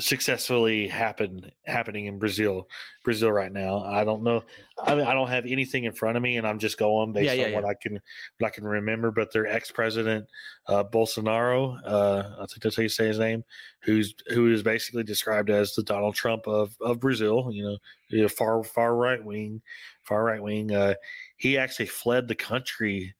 [0.00, 2.68] successfully happen happening in Brazil
[3.04, 3.84] Brazil right now.
[3.84, 4.42] I don't know.
[4.82, 7.26] I mean, I don't have anything in front of me, and I'm just going based
[7.26, 7.70] Yeah, yeah, on what yeah.
[7.70, 8.00] I can
[8.38, 9.10] what I can remember.
[9.10, 10.26] But their ex president
[10.66, 13.44] uh, Bolsonaro, uh, I think that's how you say his name,
[13.82, 17.50] who's who is basically described as the Donald Trump of of Brazil.
[17.52, 17.78] You
[18.10, 19.62] know, far far right wing,
[20.02, 20.72] far right wing.
[20.72, 20.94] Uh,
[21.36, 23.14] he actually fled the country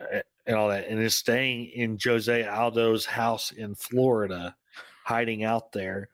[0.00, 4.56] uh, and all that, and is staying in Jose Aldo's house in Florida,
[5.08, 6.10] hiding out there.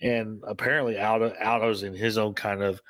[0.00, 2.80] And apparently, Aldo Aldo's in his own kind of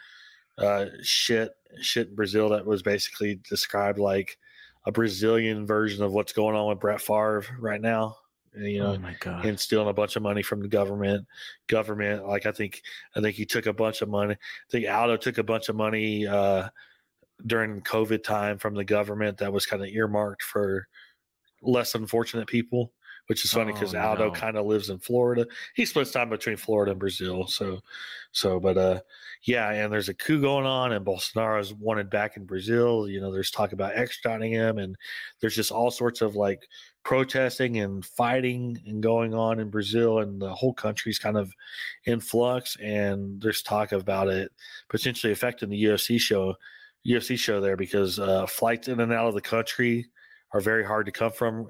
[0.56, 1.50] uh, shit
[1.80, 4.38] shit in Brazil that was basically described like
[4.84, 8.16] a Brazilian version of what's going on with Brett Favre right now.
[8.54, 9.44] And, you know, oh my god!
[9.44, 11.26] and stealing a bunch of money from the government.
[11.66, 12.82] Government, like I think,
[13.16, 14.34] I think he took a bunch of money.
[14.34, 16.68] I think Aldo took a bunch of money uh,
[17.46, 20.88] during COVID time from the government that was kind of earmarked for
[21.62, 22.92] less unfortunate people.
[23.28, 24.32] Which is funny because Oh, Aldo no.
[24.32, 25.46] kind of lives in Florida.
[25.74, 27.46] He splits time between Florida and Brazil.
[27.46, 27.80] So,
[28.32, 29.00] so, but uh,
[29.42, 33.06] yeah, and there's a coup going on, and Bolsonaro's wanted back in Brazil.
[33.06, 34.96] You know, there's talk about extraditing him, and
[35.40, 36.66] there's just all sorts of like
[37.04, 41.52] protesting and fighting and going on in Brazil, and the whole country's kind of
[42.04, 42.76] in flux.
[42.76, 44.50] And there's talk about it
[44.88, 46.54] potentially affecting the UFC show,
[47.06, 50.06] UFC show there because uh, flights in and out of the country
[50.52, 51.66] are very hard to come from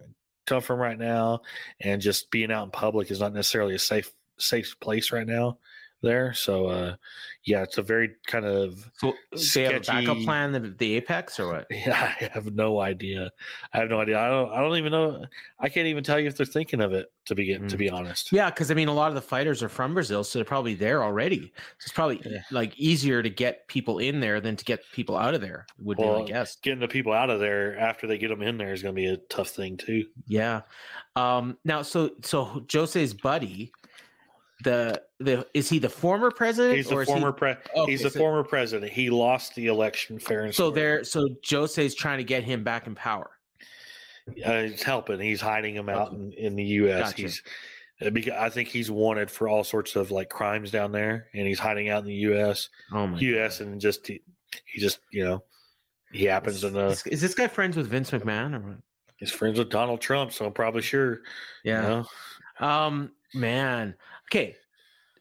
[0.48, 1.42] come from right now,
[1.80, 5.58] and just being out in public is not necessarily a safe safe place right now
[6.02, 6.32] there.
[6.32, 6.96] So uh,
[7.44, 9.14] yeah, it's a very kind of So
[9.54, 11.66] they have a backup plan, the, the Apex, or what?
[11.70, 13.30] yeah, I have no idea.
[13.72, 14.18] I have no idea.
[14.18, 14.52] I don't.
[14.52, 15.24] I don't even know.
[15.58, 17.06] I can't even tell you if they're thinking of it.
[17.26, 18.32] To be to be honest.
[18.32, 20.72] Yeah, because I mean, a lot of the fighters are from Brazil, so they're probably
[20.74, 21.52] there already.
[21.78, 22.40] So it's probably Yeah.
[22.50, 25.66] like easier to get people in there than to get people out of there.
[25.80, 26.56] Would be Well, my guess.
[26.56, 28.98] Getting the people out of there after they get them in there is going to
[28.98, 30.06] be a tough thing too.
[30.26, 30.62] Yeah.
[31.16, 31.58] Um.
[31.66, 33.72] Now, so so Jose's buddy,
[34.64, 36.76] the the is he the former president?
[36.76, 38.92] He's or the is he- former pre- Okay, He's the so- former president.
[38.92, 41.04] He lost the election fair and So there.
[41.04, 43.30] So Jose's trying to get him back in power.
[44.44, 45.20] uh, he's helping.
[45.20, 47.10] He's hiding him out in, in the U.S.
[47.10, 47.22] Gotcha.
[47.22, 47.42] He's
[48.04, 51.46] uh, because I think he's wanted for all sorts of like crimes down there, and
[51.46, 52.68] he's hiding out in the U.S.
[52.92, 53.18] Oh my.
[53.18, 53.60] U.S.
[53.60, 54.20] and just he,
[54.66, 55.42] he just you know
[56.12, 58.76] he happens to know Is, is this guy friends with Vince McMahon or what?
[59.18, 61.20] he's friends with Donald Trump, so I'm probably sure.
[61.64, 61.82] Yeah.
[61.82, 61.88] You
[62.60, 62.66] know?
[62.66, 63.94] Um, man.
[64.30, 64.56] Okay.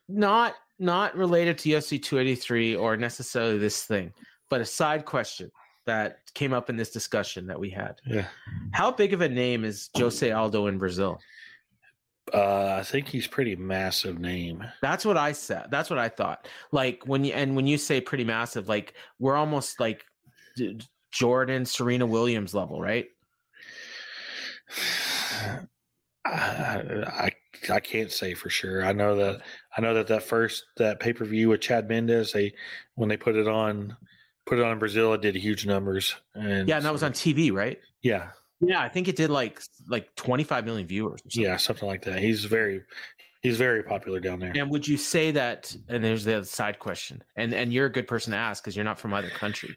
[0.09, 4.13] Not not related to UFC 283 or necessarily this thing,
[4.49, 5.51] but a side question
[5.85, 7.95] that came up in this discussion that we had.
[8.05, 8.27] Yeah.
[8.71, 11.19] How big of a name is Jose Aldo in Brazil?
[12.33, 14.63] Uh, I think he's pretty massive name.
[14.81, 15.67] That's what I said.
[15.71, 16.47] That's what I thought.
[16.71, 20.03] Like when you and when you say pretty massive, like we're almost like
[20.57, 20.79] D-
[21.11, 23.07] Jordan, Serena Williams level, right?
[26.33, 27.31] I, I
[27.73, 28.85] I can't say for sure.
[28.85, 29.41] I know that
[29.75, 32.53] I know that that first that pay per view with Chad Mendes, they
[32.95, 33.95] when they put it on
[34.45, 36.15] put it on in Brazil, it did huge numbers.
[36.35, 37.79] And Yeah, and that was on TV, right?
[38.01, 38.29] yeah,
[38.61, 41.21] Yeah, I think it did like like 25 million viewers.
[41.25, 41.43] or something.
[41.43, 42.19] yeah, something like that.
[42.19, 42.81] He's very
[43.41, 44.51] he's very popular down there.
[44.55, 45.75] And would you say that?
[45.89, 48.75] And there's the other side question, and and you're a good person to ask because
[48.75, 49.75] you're not from either country.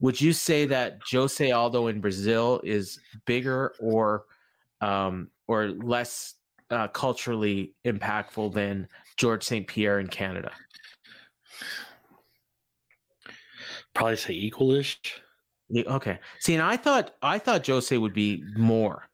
[0.00, 4.24] Would you say that Jose Aldo in Brazil is bigger or
[4.80, 6.34] um, or less
[6.70, 9.66] uh, culturally impactful than George St.
[9.66, 10.52] Pierre in Canada?
[13.94, 14.96] Probably say equalish.
[15.68, 16.18] Yeah, Okay.
[16.40, 19.08] See, and I thought I thought Jose would be more,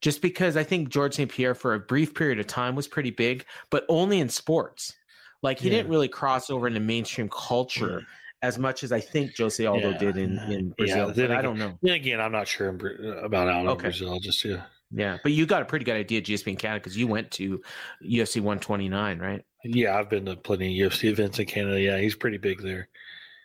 [0.00, 1.30] just because I think George St.
[1.30, 4.94] Pierre for a brief period of time was pretty big, but only in sports.
[5.42, 5.76] Like he Yeah.
[5.76, 8.02] didn't really cross over into mainstream culture
[8.42, 9.98] as much as I think Jose Aldo Yeah.
[9.98, 11.12] did in in Brazil.
[11.12, 11.78] then but I don't know.
[11.82, 12.80] Then again, I'm not sure in
[13.24, 13.82] about Aldo in Okay.
[13.82, 14.18] Brazil.
[14.18, 14.64] Just yeah,
[14.94, 17.30] Yeah, but you got a pretty good idea of GSP in Canada because you went
[17.32, 17.62] to
[18.04, 19.44] UFC 129, right?
[19.64, 19.96] yeah.
[19.98, 21.80] I've been to plenty of UFC events in Canada.
[21.80, 22.88] Yeah, he's pretty big there.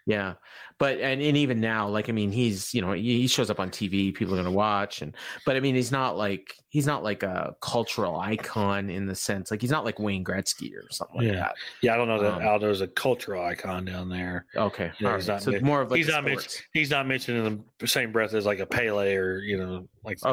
[0.08, 0.36] Yeah,
[0.80, 3.70] but and, and even now, like I mean, he's you know he shows up on
[3.70, 5.14] TV, people are gonna watch, and
[5.46, 9.52] but I mean, he's not like he's not like a cultural icon in the sense
[9.52, 11.34] like he's not like Wayne Gretzky or something like Yeah.
[11.36, 11.56] that.
[11.82, 14.46] Yeah, I don't know that Um, Aldo's a cultural icon down there.
[14.56, 15.28] Okay, all he's right.
[15.28, 16.56] not so it's more of like he's not mentioned.
[16.74, 20.20] He's not mentioned in the same breath as like a Pele or you know like
[20.22, 20.30] that.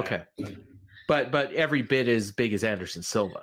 [1.06, 3.42] But but every bit as big as Anderson Silva.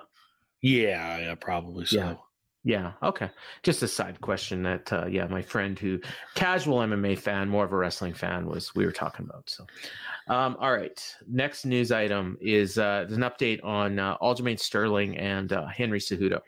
[0.62, 1.98] Yeah, yeah, probably so.
[1.98, 2.16] Yeah.
[2.64, 2.92] Yeah.
[3.02, 3.30] Okay.
[3.64, 6.00] Just a side question that, uh, yeah, my friend who
[6.36, 9.50] casual MMA fan, more of a wrestling fan, was we were talking about.
[9.50, 9.66] So,
[10.28, 11.04] um, all right.
[11.28, 16.40] Next news item is uh, an update on uh, Aljamain Sterling and uh, Henry Cejudo.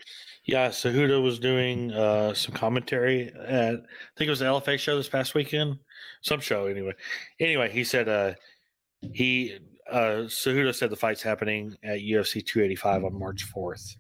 [0.46, 4.98] Yeah, Cejudo was doing uh, some commentary at I think it was the LFA show
[4.98, 5.80] this past weekend,
[6.22, 6.94] some show anyway.
[7.40, 8.34] Anyway, he said uh,
[9.14, 9.58] he
[9.92, 13.96] uh, Cejudo said the fight's happening at UFC 285 on March 4th.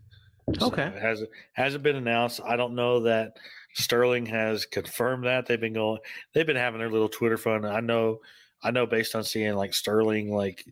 [0.59, 0.83] So Okay.
[0.87, 2.41] it hasn't hasn't been announced.
[2.45, 3.37] I don't know that
[3.75, 5.45] Sterling has confirmed that.
[5.45, 5.99] They've been going.
[6.33, 7.63] They've been having their little Twitter fun.
[7.65, 8.19] I know.
[8.61, 10.65] I know based on seeing like Sterling like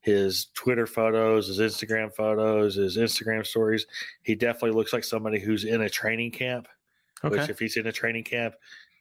[0.00, 3.86] his Twitter photos, his Instagram photos, his Instagram stories,
[4.24, 6.66] he definitely looks like somebody who's in a training camp.
[7.24, 7.38] Okay.
[7.38, 8.54] Which, if he's in a training camp,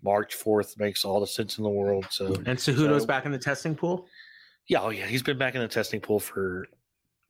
[0.04, 2.06] March fourth makes all the sense in the world.
[2.12, 4.08] So, And Cejudo's So- back in the testing pool.
[4.72, 6.66] Yeah, oh yeah, he's been back in the testing pool for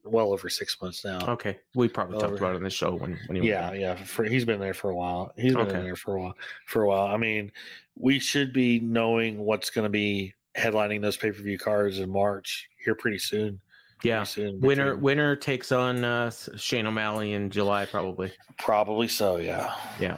[0.04, 1.20] well over six months now.
[1.28, 1.58] Okay.
[1.74, 2.36] We probably talked Over.
[2.36, 3.96] about it on the show when, when he Yeah, went yeah.
[3.96, 5.34] For, he's been there for a while.
[5.38, 5.80] He's been Okay.
[5.80, 6.34] in there for a while.
[6.68, 7.08] For a while.
[7.08, 7.52] I mean,
[7.96, 12.12] we should be knowing what's going to be headlining those pay per view cards in
[12.12, 13.60] March here pretty soon.
[14.04, 14.18] Yeah.
[14.20, 14.60] Pretty soon.
[14.62, 18.32] Winner winner takes on uh, Shane O'Malley in July, probably.
[18.60, 19.38] Probably so.
[19.38, 19.74] Yeah.
[20.00, 20.18] Yeah.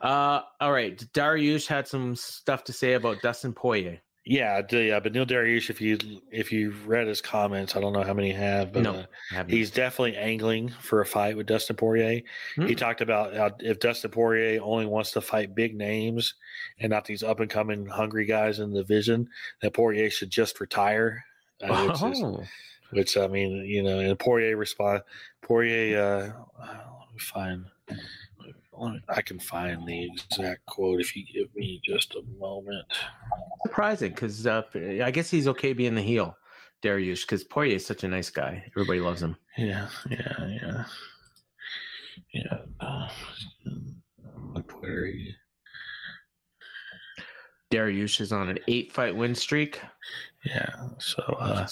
[0.00, 0.96] Uh, all right.
[1.12, 4.00] Dariush had some stuff to say about Dustin Poirier.
[4.26, 5.98] Yeah, the uh, Beneil Dariush, if you
[6.30, 9.04] if you've read his comments, I don't know how many have, but No,
[9.36, 12.22] uh, he's definitely angling for a fight with Dustin Poirier.
[12.56, 12.72] He Hmm.
[12.72, 16.34] talked about how if Dustin Poirier only wants to fight big names
[16.80, 19.28] and not these up and coming hungry guys in the division,
[19.60, 21.22] that Poirier should just retire.
[21.62, 22.44] Uh, which, is- Oh.
[22.92, 25.02] which I mean, you know, and Poirier respond.
[25.42, 25.98] Poirier,
[26.58, 26.66] uh,
[27.00, 27.66] let me find.
[29.08, 32.86] I can find the exact quote if you give me just a moment.
[33.66, 34.62] surprising because uh,
[35.02, 36.36] I guess he's okay being the heel,
[36.82, 38.64] Dariush, because Poirier is such a nice guy.
[38.72, 39.36] Everybody loves him.
[39.56, 40.84] Yeah, yeah, yeah,
[42.32, 42.58] yeah.
[42.80, 43.08] Uh,
[44.82, 45.34] he-
[47.72, 49.80] Dariush is on an eight fight win streak.
[50.44, 50.70] yeah.
[50.98, 51.66] So, uh,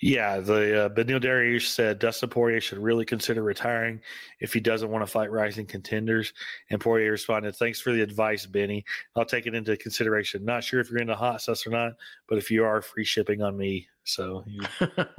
[0.00, 4.00] yeah, the uh, Beneil Dariush said Dustin Poirier should really consider retiring
[4.40, 6.32] if he doesn't want to fight rising contenders.
[6.70, 8.84] And Poirier responded, "Thanks for the advice, Benny.
[9.16, 10.44] I'll take it into consideration.
[10.44, 11.94] Not sure if you're into hot sauce or not,
[12.28, 14.44] but if you are, free shipping on me." So,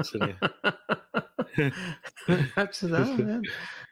[0.02, 0.36] sitting,
[2.56, 3.44] That's, oh, man.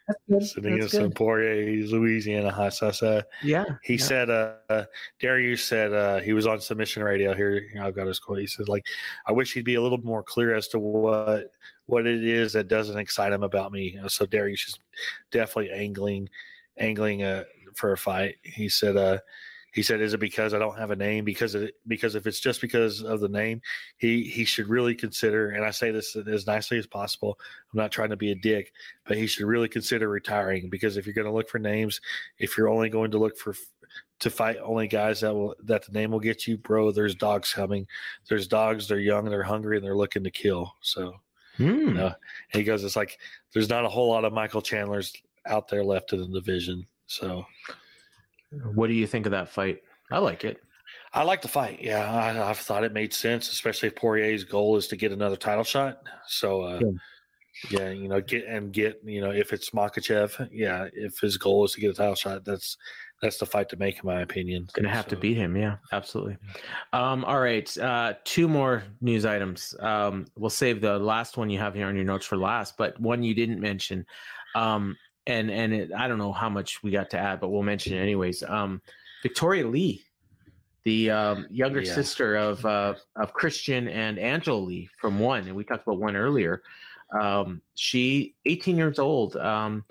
[0.07, 0.43] That's good.
[0.47, 1.15] sitting in That's some good.
[1.15, 3.03] Poirier, Louisiana hot sauce.
[3.03, 3.65] Uh, Yeah.
[3.83, 4.03] He yeah.
[4.03, 4.85] said, uh, uh,
[5.21, 7.33] Dariush said uh, he was on submission radio.
[7.33, 8.39] Here, here, I've got his quote.
[8.39, 8.85] He said, like,
[9.25, 11.51] I wish he'd be a little more clear as to what
[11.87, 13.97] what it is that doesn't excite him about me.
[14.01, 14.79] Uh, So Dariush is
[15.31, 16.29] definitely angling,
[16.77, 17.43] angling uh,
[17.75, 18.35] for a fight.
[18.43, 19.19] He said, uh,
[19.73, 21.23] he said, is it because I don't have a name?
[21.25, 23.61] Because it, because if it's just because of the name,
[23.97, 25.51] he he should really consider.
[25.51, 27.37] And I say this as nicely as possible.
[27.71, 28.71] I'm not trying to be a dick,
[29.05, 32.01] but he should really consider retiring because if you're going to look for names,
[32.39, 33.53] if you're only going to look for
[34.19, 36.91] to fight only guys that will that the name will get you, bro.
[36.91, 37.85] There's dogs coming.
[38.27, 38.87] There's dogs.
[38.87, 39.25] They're young.
[39.25, 40.73] They're hungry, and they're looking to kill.
[40.81, 41.13] So
[41.57, 41.93] Hmm.
[41.93, 42.13] no.
[42.49, 43.17] he goes, it's like
[43.51, 45.11] there's not a whole lot of Michael Chandlers
[45.47, 46.85] out there left in the division.
[47.07, 47.45] So
[48.51, 49.81] What do you think of that fight?
[50.11, 50.61] I like it.
[51.13, 51.79] I like the fight.
[51.81, 55.35] Yeah, I, I've thought it made sense, especially if Poirier's goal is to get another
[55.35, 55.99] title shot.
[56.27, 56.91] So, uh, Yeah.
[57.69, 61.65] Yeah, you know, get and get, you know, if it's Makhachev, yeah, if his goal
[61.65, 62.77] is to get a title shot, that's
[63.21, 64.67] that's the fight to make, in my opinion.
[64.73, 65.11] Gonna have so.
[65.11, 66.37] to beat him, yeah, absolutely.
[66.93, 69.73] Um, all right, uh, two more news items.
[69.79, 72.99] Um, we'll save the last one you have here on your notes for last, but
[72.99, 74.05] one you didn't mention,
[74.53, 74.95] um,
[75.27, 77.93] and and it, I don't know how much we got to add, but we'll mention
[77.93, 78.41] it anyways.
[78.43, 78.81] Um,
[79.21, 80.03] Victoria Lee,
[80.85, 81.93] the um, younger yeah.
[81.93, 86.15] sister of uh, of Christian and Angela Lee from One, and we talked about One
[86.15, 86.63] earlier.
[87.17, 89.85] Um, she, 18 years old, um,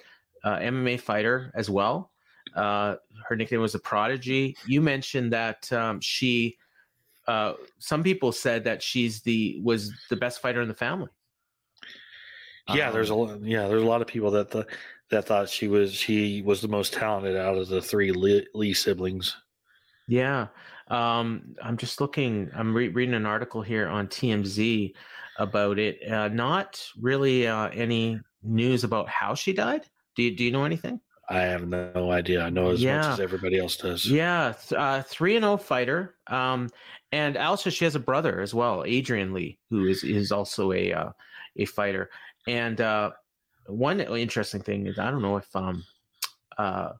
[0.45, 2.11] uh, MMA fighter as well.
[2.55, 4.57] Uh, her nickname was a prodigy.
[4.67, 6.57] You mentioned that um, she.
[7.29, 11.11] Uh, some people said that she's the was the best fighter in the family.
[12.73, 14.67] Yeah, um, there's a yeah, there's a lot of people that the,
[15.11, 18.75] that thought she was she was the most talented out of the three Lee, Lee
[18.75, 19.37] siblings.
[20.09, 20.49] Yeah,
[20.89, 22.51] um, I'm just looking.
[22.55, 24.95] I'm re- reading an article here on TMZ
[25.39, 26.11] about it.
[26.11, 29.87] Uh, not really uh, any news about how she died.
[30.15, 31.01] Do you, do you know anything?
[31.29, 32.43] I have no idea.
[32.43, 32.99] I know as yeah.
[32.99, 34.07] much as everybody else does.
[34.07, 36.15] Yeah, uh, three and zero oh fighter.
[36.29, 36.69] Um,
[37.11, 40.93] and also she has a brother as well, Adrian Lee, who is is also a
[40.93, 41.11] uh,
[41.57, 42.11] a fighter.
[42.47, 43.11] And uh,
[43.69, 45.85] one interesting thing is I don't know if um
[46.59, 46.93] uh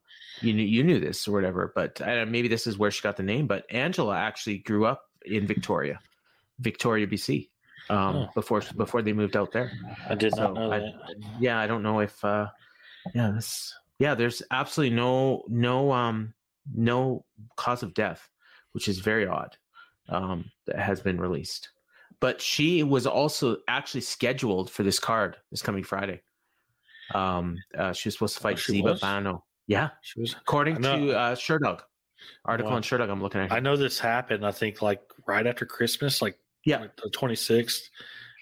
[0.43, 3.17] you knew, you knew this or whatever, but uh, maybe this is where she got
[3.17, 3.47] the name.
[3.47, 5.99] But Angela actually grew up in Victoria,
[6.59, 7.49] Victoria, BC,
[7.91, 8.29] um, oh.
[8.35, 9.73] before before they moved out there.
[10.09, 10.93] I did so not know I, that.
[11.41, 12.49] Yeah, I don't know if uh,
[13.15, 16.35] yeah this yeah, there's absolutely no no um
[16.75, 17.25] no
[17.57, 18.29] cause of death,
[18.73, 19.57] which is very odd.
[20.09, 21.71] Um, that has been released,
[22.21, 26.23] but she was also actually scheduled for this card this coming Friday.
[27.15, 29.01] Um, uh, she was supposed to oh, fight oh, Zeba was?
[29.01, 29.45] Bano.
[29.67, 30.35] Yeah, she was.
[30.35, 31.81] According to uh, Sherdog,
[32.45, 32.77] article wow.
[32.77, 33.53] on Sherdog, I'm looking at.
[33.53, 34.47] I know this happened.
[34.47, 37.89] I think like right after Christmas, like yeah, like the 26th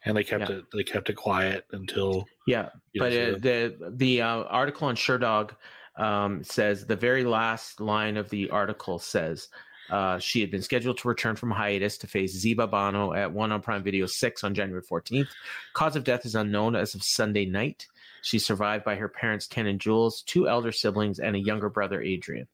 [0.04, 0.56] and they kept yeah.
[0.56, 5.52] it they kept it quiet until yeah but uh, the the uh, article on Sherdog
[5.96, 9.48] um, says the very last line of the article says
[9.90, 13.52] uh, she had been scheduled to return from hiatus to face Zeba Bano at ONE
[13.52, 15.28] on Prime Video 6 on January 14th.
[15.74, 17.86] Cause of death is unknown as of Sunday night.
[18.24, 22.00] She's survived by her parents, Ken and Jules, two elder siblings, and a younger brother,
[22.00, 22.48] Adrian.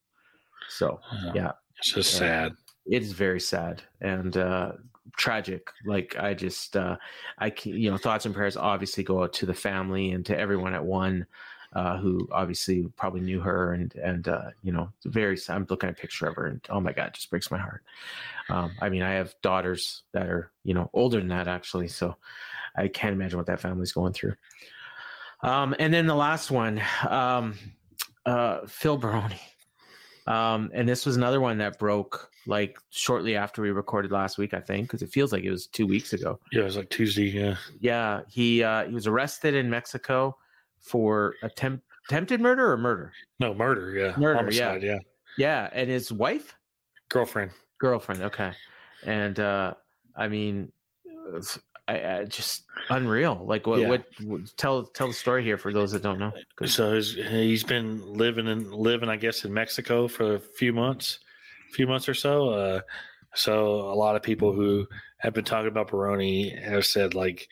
[0.68, 1.00] So,
[1.34, 1.52] yeah.
[1.78, 2.52] It's just sad.
[2.86, 3.82] It is very sad.
[4.00, 4.72] And uh,
[5.16, 5.70] tragic.
[5.84, 6.96] Like I just, uh,
[7.38, 10.38] I can, you know, thoughts and prayers obviously go out to the family and to
[10.38, 11.26] everyone at one,
[11.72, 15.38] uh, who obviously probably knew her and and uh, you know, very.
[15.48, 17.58] I'm looking at a picture of her and oh my god, it just breaks my
[17.58, 17.84] heart.
[18.48, 22.16] Um, I mean, I have daughters that are you know older than that actually, so
[22.76, 24.34] I can't imagine what that family's going through.
[25.42, 27.54] Um, and then the last one, um,
[28.26, 29.40] uh, Phil Baroni.
[30.26, 34.54] Um, and this was another one that broke like shortly after we recorded last week,
[34.54, 36.38] I think, because it feels like it was two weeks ago.
[36.52, 37.24] Yeah, it was like Tuesday.
[37.24, 37.56] Yeah.
[37.80, 38.20] Yeah.
[38.28, 40.36] He uh, he was arrested in Mexico
[40.78, 43.12] for attempt attempted murder or murder?
[43.38, 43.92] No, murder.
[43.92, 44.14] Yeah.
[44.16, 44.38] Murder.
[44.38, 44.92] Homicide, yeah.
[44.92, 44.98] yeah.
[45.38, 45.68] Yeah.
[45.72, 46.56] And his wife?
[47.08, 47.52] Girlfriend.
[47.78, 48.22] Girlfriend.
[48.22, 48.52] Okay.
[49.04, 49.74] And uh,
[50.16, 50.72] I mean,
[51.90, 53.44] I, I, just unreal.
[53.44, 53.88] Like what, yeah.
[53.88, 54.56] what, what?
[54.56, 56.32] Tell tell the story here for those that don't know.
[56.66, 61.18] So he's, he's been living in living, I guess, in Mexico for a few months,
[61.68, 62.50] a few months or so.
[62.50, 62.80] Uh,
[63.34, 64.86] so a lot of people who
[65.18, 67.48] have been talking about Baroni have said like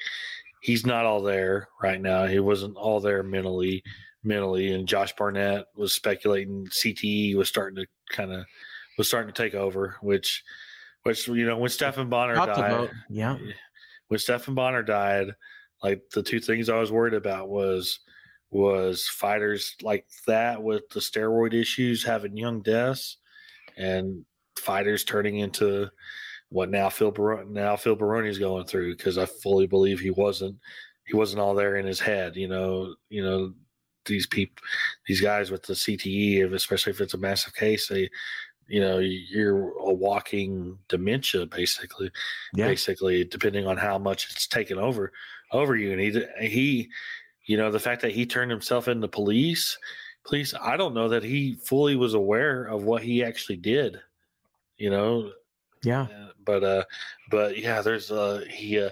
[0.61, 2.27] he's not all there right now.
[2.27, 3.83] He wasn't all there mentally,
[4.23, 4.73] mentally.
[4.73, 8.45] And Josh Barnett was speculating CTE was starting to kind of
[8.97, 10.45] was starting to take over, which
[11.03, 13.37] which you know when Stephan Bonnar died, about, yeah
[14.09, 15.29] when Stephan Bonnar died,
[15.83, 18.01] like the two things I was worried about was
[18.51, 23.19] was fighters like that with the steroid issues having young deaths,
[23.77, 24.25] and
[24.57, 25.89] fighters turning into
[26.51, 30.57] what now Phil Bar- now Phil Baroni's going through because I fully believe he wasn't
[31.07, 32.37] he wasn't all there in his head.
[32.37, 33.53] You know, you know
[34.07, 34.63] these people,
[35.07, 38.09] these guys with the CTE, especially if it's a massive case, they
[38.69, 42.11] you know you're a walking dementia basically
[42.55, 42.67] yeah.
[42.67, 45.13] basically depending on how much it's taken over
[45.53, 46.89] over you and he he
[47.47, 49.79] you know the fact that he turned himself into police
[50.25, 53.99] police i don't know that he fully was aware of what he actually did
[54.77, 55.31] you know
[55.83, 56.07] yeah
[56.45, 56.85] but uh
[57.31, 58.91] but yeah there's uh he uh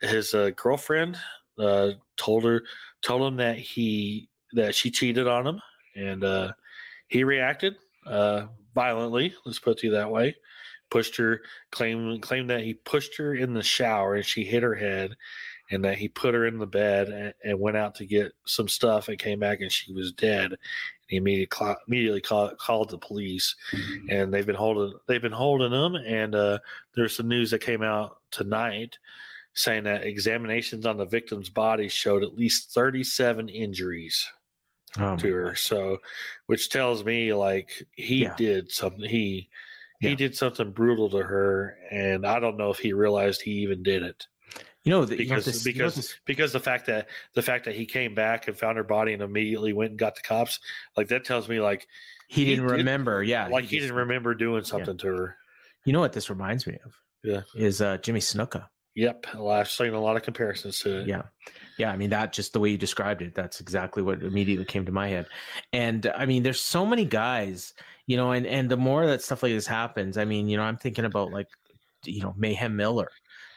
[0.00, 1.16] his uh, girlfriend
[1.58, 2.62] uh told her
[3.02, 5.60] told him that he that she cheated on him
[5.96, 6.52] and uh
[7.08, 7.74] he reacted
[8.06, 8.46] uh
[8.78, 9.34] violently.
[9.44, 10.36] Let's put it that way.
[10.88, 11.40] Pushed her,
[11.72, 15.16] claimed claimed that he pushed her in the shower and she hit her head,
[15.72, 18.68] and that he put her in the bed and, and went out to get some
[18.68, 20.52] stuff and came back and she was dead.
[20.52, 20.58] And
[21.08, 24.10] he immediately immediately call, called the police, mm-hmm.
[24.10, 25.96] and they've been holding they've been holding him.
[25.96, 26.60] And uh,
[26.94, 28.96] there's some news that came out tonight
[29.54, 34.24] saying that examinations on the victim's body showed at least 37 injuries
[34.98, 35.54] Oh, to her.
[35.54, 35.98] So,
[36.46, 38.34] which tells me like he Yeah.
[38.36, 39.08] did something.
[39.08, 39.48] He
[40.00, 40.14] he Yeah.
[40.14, 44.02] did something brutal to her, and I don't know if he realized he even did
[44.04, 44.26] it
[44.84, 47.42] You know, the, you know because you know because this- because the fact that the
[47.42, 50.22] fact that he came back and found her body and immediately went and got the
[50.22, 50.60] cops,
[50.96, 51.86] like that tells me like
[52.28, 53.22] he he didn't did- remember.
[53.22, 55.36] Yeah, like he, just- didn't remember doing something to her.
[55.84, 56.94] You know what this reminds me of?
[57.24, 57.42] Yeah.
[57.56, 58.68] is uh, Jimmy Snuka.
[58.98, 61.06] Yep, I've seen a lot of comparisons to it.
[61.06, 61.22] Yeah.
[61.78, 61.92] Yeah.
[61.92, 64.90] I mean, that just the way you described it, that's exactly what immediately came to
[64.90, 65.26] my head.
[65.72, 67.74] And I mean, there's so many guys,
[68.06, 70.64] you know, and, and the more that stuff like this happens, I mean, you know,
[70.64, 71.46] I'm thinking about like,
[72.04, 73.08] you know, Mayhem Miller,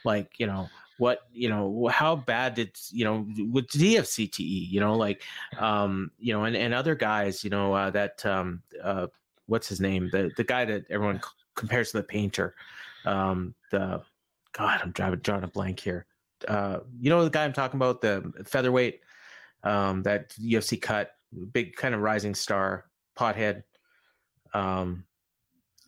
[0.04, 0.68] like, you know,
[0.98, 4.96] what, you know, how bad did, you know, what did he have CTE, you know,
[4.96, 5.24] like,
[5.58, 9.08] um, you know, and, and other guys, you know, uh, that, um, uh,
[9.46, 10.08] what's his name?
[10.12, 11.20] The, the guy that everyone
[11.56, 12.54] compares to the painter,
[13.04, 14.02] um, the,
[14.52, 16.06] God, I'm driving, drawing a blank here
[16.48, 19.00] uh, you know the guy I'm talking about, the featherweight,
[19.62, 21.12] um, that UFC cut,
[21.52, 22.86] big kind of rising star,
[23.18, 23.62] pothead,
[24.54, 25.04] um,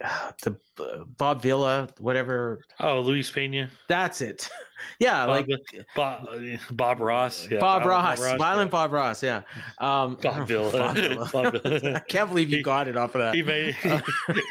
[0.43, 2.61] the uh, Bob Vila, whatever.
[2.81, 4.49] Oh, Luis Pena, That's it.
[4.99, 6.29] yeah, Bob, like Bob,
[6.73, 9.23] Bob Ross, yeah, Bob, Violent Ross, violent Bob Ross.
[9.23, 9.43] Yeah,
[9.79, 10.71] um, Bob Vila.
[10.73, 11.29] Bob Vila.
[11.33, 11.95] Bob Vila.
[11.97, 13.35] I can't believe you He- got it off of that.
[13.35, 13.77] He made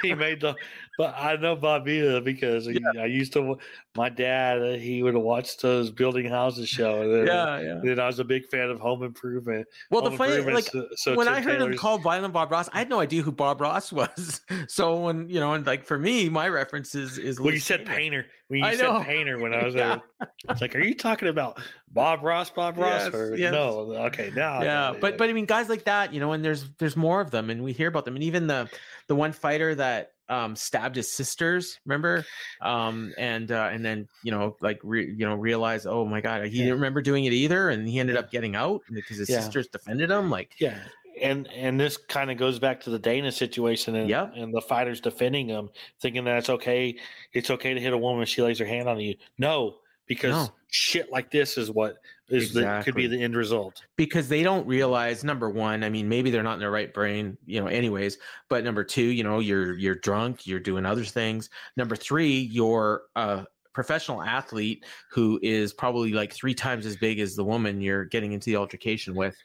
[0.01, 0.55] he made the,
[0.98, 3.58] but I know Bob Vila because he, I used to.
[3.96, 7.02] My dad, uh, he would have watched those building houses show.
[7.02, 7.80] And then, yeah, yeah.
[7.84, 9.68] then I was a big fan of Home Improvement.
[9.91, 12.02] Well, the Home funny, Improvement, like, so, so when Tim I heard him Taylor's- called
[12.04, 14.41] Violent Bob Ross, I had no idea who Bob Ross was.
[14.68, 17.86] So when you know, and like for me, my reference is is When you said
[17.86, 19.04] painter, when you I said know.
[19.04, 20.00] painter, when I was Yeah.
[20.20, 21.60] there, it's like, are you talking about
[21.91, 22.50] Bob Ross?
[22.50, 23.06] Bob Ross?
[23.06, 23.52] Yes, or, yes.
[23.52, 24.62] No, okay, now.
[24.62, 27.22] Yeah know, but but i mean guys like that you know and there's there's more
[27.22, 28.68] of them and we hear about them and even the
[29.08, 32.26] the one fighter that um stabbed his sisters remember
[32.62, 36.46] um and uh and then you know like re, you know realize, oh my god
[36.48, 36.64] he Yeah.
[36.66, 39.42] didn't remember doing it either and he ended up getting out because his Yeah.
[39.42, 40.78] sisters defended him like Yeah.
[41.22, 44.34] And and this kind of goes back to the Dana situation and Yep.
[44.36, 45.70] and the fighters defending him,
[46.02, 46.98] thinking that it's okay,
[47.34, 49.14] it's okay to hit a woman if she lays her hand on you.
[49.38, 49.78] No,
[50.08, 50.54] because No.
[50.70, 51.97] shit like this is what
[52.30, 53.84] is the could be the end result.
[53.95, 57.38] because they don't realize number one i mean maybe they're not in their right brain
[57.45, 58.18] you know anyways
[58.49, 63.04] but number two you know you're you're drunk you're doing other things number three you're
[63.16, 68.06] a professional athlete who is probably like three times as big as the woman you're
[68.06, 69.36] getting into the altercation with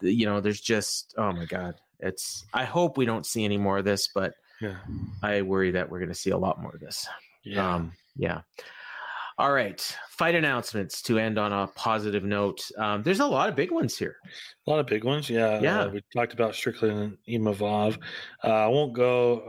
[0.00, 3.78] you know there's just oh my god it's i hope we don't see any more
[3.78, 4.76] of this but Yeah.
[5.22, 7.06] i worry that we're going to see a lot more of this
[7.42, 7.74] Yeah.
[7.74, 8.40] um, yeah.
[9.36, 9.80] All right.
[10.10, 12.60] Fight announcements to end on a positive note.
[12.78, 14.16] Um, there's a lot of big ones here.
[14.66, 15.28] a lot of big ones.
[15.28, 15.60] Yeah.
[15.60, 15.80] Yeah.
[15.82, 17.98] Uh, we talked about Strickland and Imavov.
[18.44, 19.40] Uh, I won't go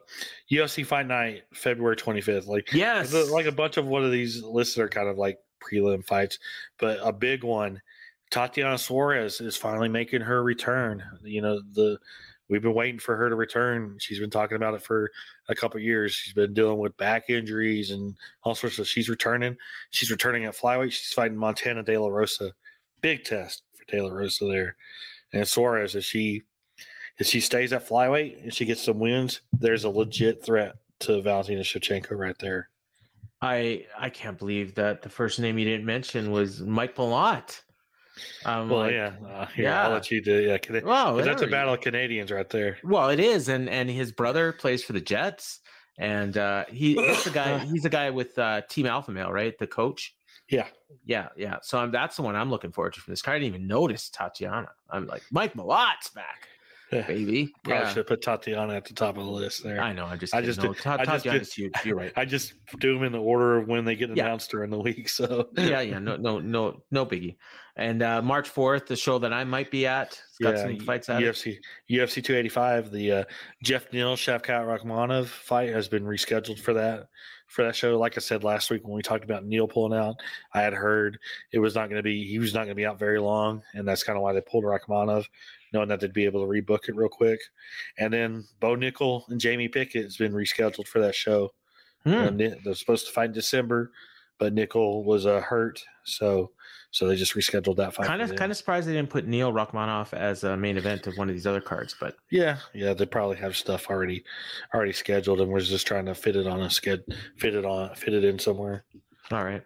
[0.00, 2.46] uh UFC Fight Night, February twenty fifth.
[2.46, 3.14] Like Yes.
[3.30, 6.38] Like a bunch of one of these lists are kind of like prelim fights,
[6.78, 7.80] but a big one.
[8.30, 11.02] Tatiana Suarez is finally making her return.
[11.22, 11.98] You know, the
[12.48, 13.96] we've been waiting for her to return.
[13.98, 15.10] She's been talking about it for
[15.48, 16.12] a couple years.
[16.12, 18.88] She's been dealing with back injuries and all sorts of.
[18.88, 19.56] She's returning.
[19.90, 20.92] She's returning at flyweight.
[20.92, 22.52] She's fighting Montana De La Rosa.
[23.00, 24.76] Big test for De La Rosa there.
[25.32, 26.42] And Suarez, if she
[27.18, 31.22] if she stays at flyweight and she gets some wins, there's a legit threat to
[31.22, 32.68] Valentina Shevchenko right there.
[33.42, 37.60] I I can't believe that the first name you didn't mention was Mike Malott.
[38.44, 39.84] Um, Well, like, yeah, uh, here, yeah.
[39.84, 40.40] I'll let you do.
[40.40, 42.78] Yeah, Wow, 'cause that's a battle of Canadians right there.
[42.84, 45.60] Well, it is, and and his brother plays for the Jets,
[45.98, 47.58] and uh, he he's the guy.
[47.64, 49.56] He's the guy with uh, Team Alpha Male, right?
[49.58, 50.14] The coach.
[50.50, 50.68] Yeah,
[51.06, 51.56] Yeah, yeah.
[51.62, 53.36] So I'm, that's the one I'm looking forward to from this card.
[53.36, 54.68] I didn't even notice Tatiana.
[54.90, 56.53] I'm like Mike Malott's back, Yeah.
[57.02, 57.52] Baby.
[57.62, 57.88] probably Yeah.
[57.88, 59.80] should have put Tatiana at the top of the list there.
[59.80, 60.06] I know.
[60.06, 61.72] I just I just did- Ta- I just Tatiana's huge.
[61.84, 62.12] You're right.
[62.16, 64.24] I just do them in the order of when they get Yeah.
[64.24, 65.08] announced during the week.
[65.08, 65.98] So yeah, yeah.
[65.98, 67.36] No, no, no, no biggie.
[67.76, 71.08] And uh, March fourth, the show that I might be at, it's got some fights
[71.08, 71.26] at it.
[71.26, 71.56] UFC
[71.90, 72.92] UFC 285.
[72.92, 73.24] The uh,
[73.64, 77.08] Jeff Neal Shavkat Rakhmonov fight has been rescheduled for that
[77.48, 77.98] for that show.
[77.98, 80.14] Like I said last week when we talked about Neal pulling out,
[80.54, 81.18] I had heard
[81.52, 83.62] it was not going to be he was not going to be out very long,
[83.74, 85.24] and that's kind of why they pulled Rakhmonov,
[85.74, 87.40] knowing that they'd be able to rebook it real quick.
[87.98, 91.52] And then Bo Nickal and Jamie Pickett has been rescheduled for that show.
[92.04, 92.36] Hmm.
[92.36, 93.90] They're supposed to fight in December,
[94.38, 96.52] but Nickel was uh, hurt, so
[96.90, 98.06] so they just rescheduled that fight.
[98.06, 101.16] Kind of, kind of surprised they didn't put Neal Rakhmonov as a main event of
[101.16, 104.22] one of these other cards, but Yeah, yeah, they probably have stuff already
[104.74, 107.02] already scheduled, and we're just trying to fit it on a sked,
[107.36, 108.84] fit it on, fit it in somewhere.
[109.32, 109.62] all right.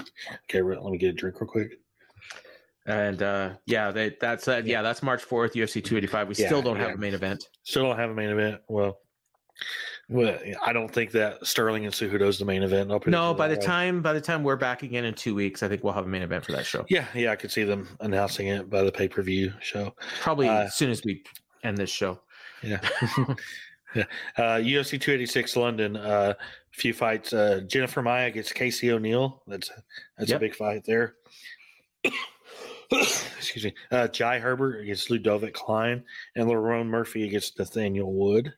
[0.00, 1.78] Okay, let me get a drink real quick.
[2.86, 6.28] And uh, yeah, they, that's uh, yeah, that's March fourth, UFC 285.
[6.28, 7.48] We Yeah, still don't have a main event.
[7.62, 8.60] Still don't have a main event.
[8.68, 8.98] Well,
[10.10, 12.90] Well, I don't think that Sterling and Cejudo is the main event.
[13.06, 13.60] No, by the way.
[13.60, 16.08] time by the time we're back again in two weeks, I think we'll have a
[16.08, 16.84] main event for that show.
[16.90, 19.94] Yeah, yeah, I could see them announcing it by the pay per view show.
[20.20, 21.24] Probably Uh, as soon as we
[21.62, 22.20] end this show.
[22.62, 22.80] Yeah.
[23.94, 24.04] yeah.
[24.36, 25.96] Uh, UFC 286 London.
[25.96, 26.34] Uh,
[26.72, 27.32] few fights.
[27.32, 29.42] Uh, Jennifer Maia gets Casey O'Neill.
[29.46, 29.70] That's
[30.18, 30.36] that's Yep.
[30.36, 31.14] a big fight there.
[33.38, 33.74] Excuse me.
[33.90, 36.04] Uh, Jai Herbert against Ludovit Klein
[36.36, 38.52] and Lerone Murphy against Nathaniel Wood.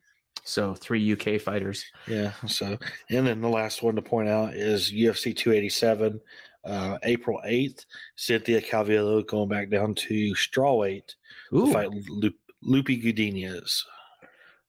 [0.45, 1.85] So three UK fighters.
[2.07, 2.33] Yeah.
[2.47, 2.79] So,
[3.11, 6.21] and then the last one to point out is UFC 287,
[6.65, 7.85] uh, April 8th.
[8.15, 11.15] Cynthia Calvillo going back down to strawweight
[11.51, 12.31] to fight Lu-
[12.65, 13.83] Lupi Godinez.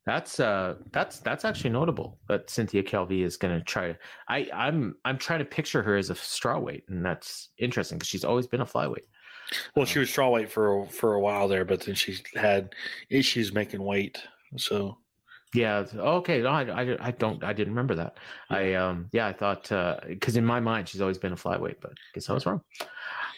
[0.06, 3.96] that's uh that's that's actually notable that Cynthia Kelvy is going to try.
[4.28, 8.26] I I'm I'm trying to picture her as a strawweight, and that's interesting because she's
[8.26, 9.06] always been a flyweight.
[9.76, 12.74] Well, she was strawweight for for a while there, but then she had
[13.10, 14.22] issues making weight.
[14.58, 14.98] So
[15.54, 15.86] Yeah.
[15.96, 16.42] Okay.
[16.42, 17.44] No, I, I, I don't.
[17.44, 18.18] I didn't remember that.
[18.50, 19.10] I um.
[19.14, 19.28] Yeah.
[19.28, 19.70] I thought
[20.08, 22.62] because in my mind she's always been a flyweight, but I guess I was wrong.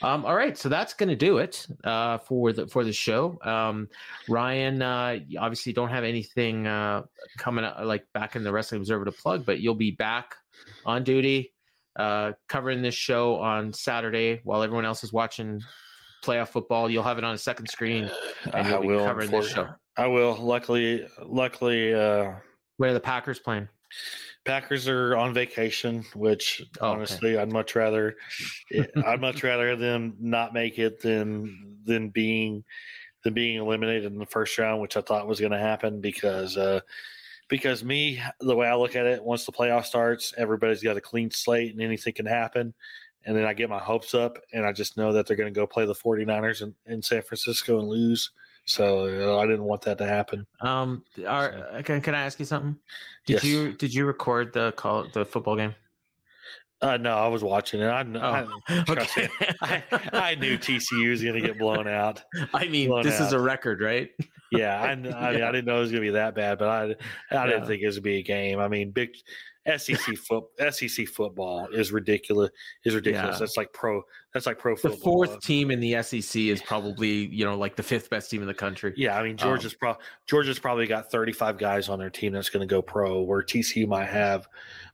[0.01, 0.25] Um.
[0.25, 0.57] All right.
[0.57, 1.67] So that's gonna do it.
[1.83, 2.17] Uh.
[2.17, 3.37] For the for the show.
[3.43, 3.87] Um.
[4.27, 4.81] Ryan.
[4.81, 5.19] Uh.
[5.27, 7.03] you Obviously, don't have anything uh
[7.37, 10.35] coming up like back in the Wrestling Observer to plug, but you'll be back
[10.85, 11.53] on duty,
[11.95, 15.61] uh, covering this show on Saturday while everyone else is watching
[16.23, 16.89] playoff football.
[16.89, 18.09] You'll have it on a second screen,
[18.53, 19.05] and I will.
[19.05, 19.69] covering this show.
[19.97, 20.35] I will.
[20.35, 22.31] Luckily, luckily, uh,
[22.77, 23.67] Where are the Packers playing?
[24.45, 26.95] Packers are on vacation, which Oh, okay.
[26.97, 28.15] honestly, I'd much rather,
[29.05, 32.63] I'd much rather them not make it than than being
[33.23, 36.55] than being eliminated in the first round, which I thought was going to happen because
[36.55, 36.79] uh,
[37.49, 41.01] because me, the way I look at it, once the playoff starts, everybody's got a
[41.01, 42.73] clean slate and anything can happen.
[43.29, 45.55] And then I get my hopes up, and I just know that they're going to
[45.55, 48.31] go play the 49ers in, in San Francisco and lose.
[48.65, 50.47] So uh, I didn't want that to happen.
[50.61, 52.75] Um, are, uh, can, can I ask you something?
[53.27, 53.43] Did Yes.
[53.43, 55.75] you did you record the call the football game?
[56.81, 57.87] Uh, no, I was watching it.
[57.91, 59.19] I, kn- I, Oh, trust
[59.61, 62.23] I, I knew TCU was going to get blown out.
[62.55, 64.09] I mean, this is a record, right?
[64.51, 66.67] Yeah, I, I, mean, I didn't know it was going to be that bad, but
[66.67, 68.59] I, I didn't think it was going to be a game.
[68.59, 69.09] I mean, big
[69.77, 72.49] SEC foot SEC football is ridiculous.
[72.85, 73.35] Is ridiculous.
[73.35, 73.39] Yeah.
[73.39, 74.01] That's like pro.
[74.33, 77.75] That's like pro The fourth uh, team in the SEC is probably you know like
[77.75, 78.93] the fifth best team in the country.
[78.95, 79.95] Yeah, I mean um, Georgia's pro
[80.27, 83.87] Georgia's probably got 35 guys on their team that's going to go pro, where TCU
[83.87, 84.47] might have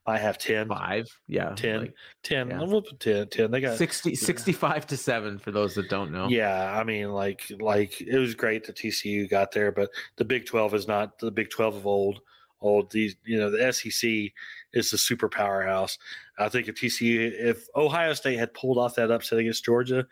[0.05, 1.93] might have 10, Five, yeah, 10, like
[2.23, 2.59] 10, yeah.
[2.63, 3.51] we'll put 10, 10.
[3.51, 6.27] They got 60, 65 to seven for those that don't know.
[6.27, 10.45] Yeah, I mean, like, like it was great that TCU got there, but the Big
[10.45, 12.21] Twelve is not the Big Twelve of old.
[12.61, 14.31] Old these, you know, the SEC
[14.75, 15.97] is the super powerhouse.
[16.37, 20.05] I think if TCU, if Ohio State had pulled off that upset against Georgia,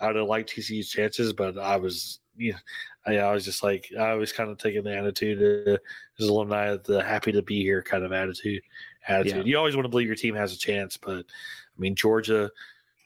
[0.00, 1.32] I'd have liked TCU's chances.
[1.32, 2.58] But I was, you know,
[3.06, 5.78] I, I was just like, I was kind of taking the attitude uh,
[6.18, 8.62] as alumni, the happy to be here kind of attitude.
[9.08, 9.46] Attitude.
[9.46, 9.50] Yeah.
[9.50, 12.50] You always want to believe your team has a chance, but I mean, Georgia,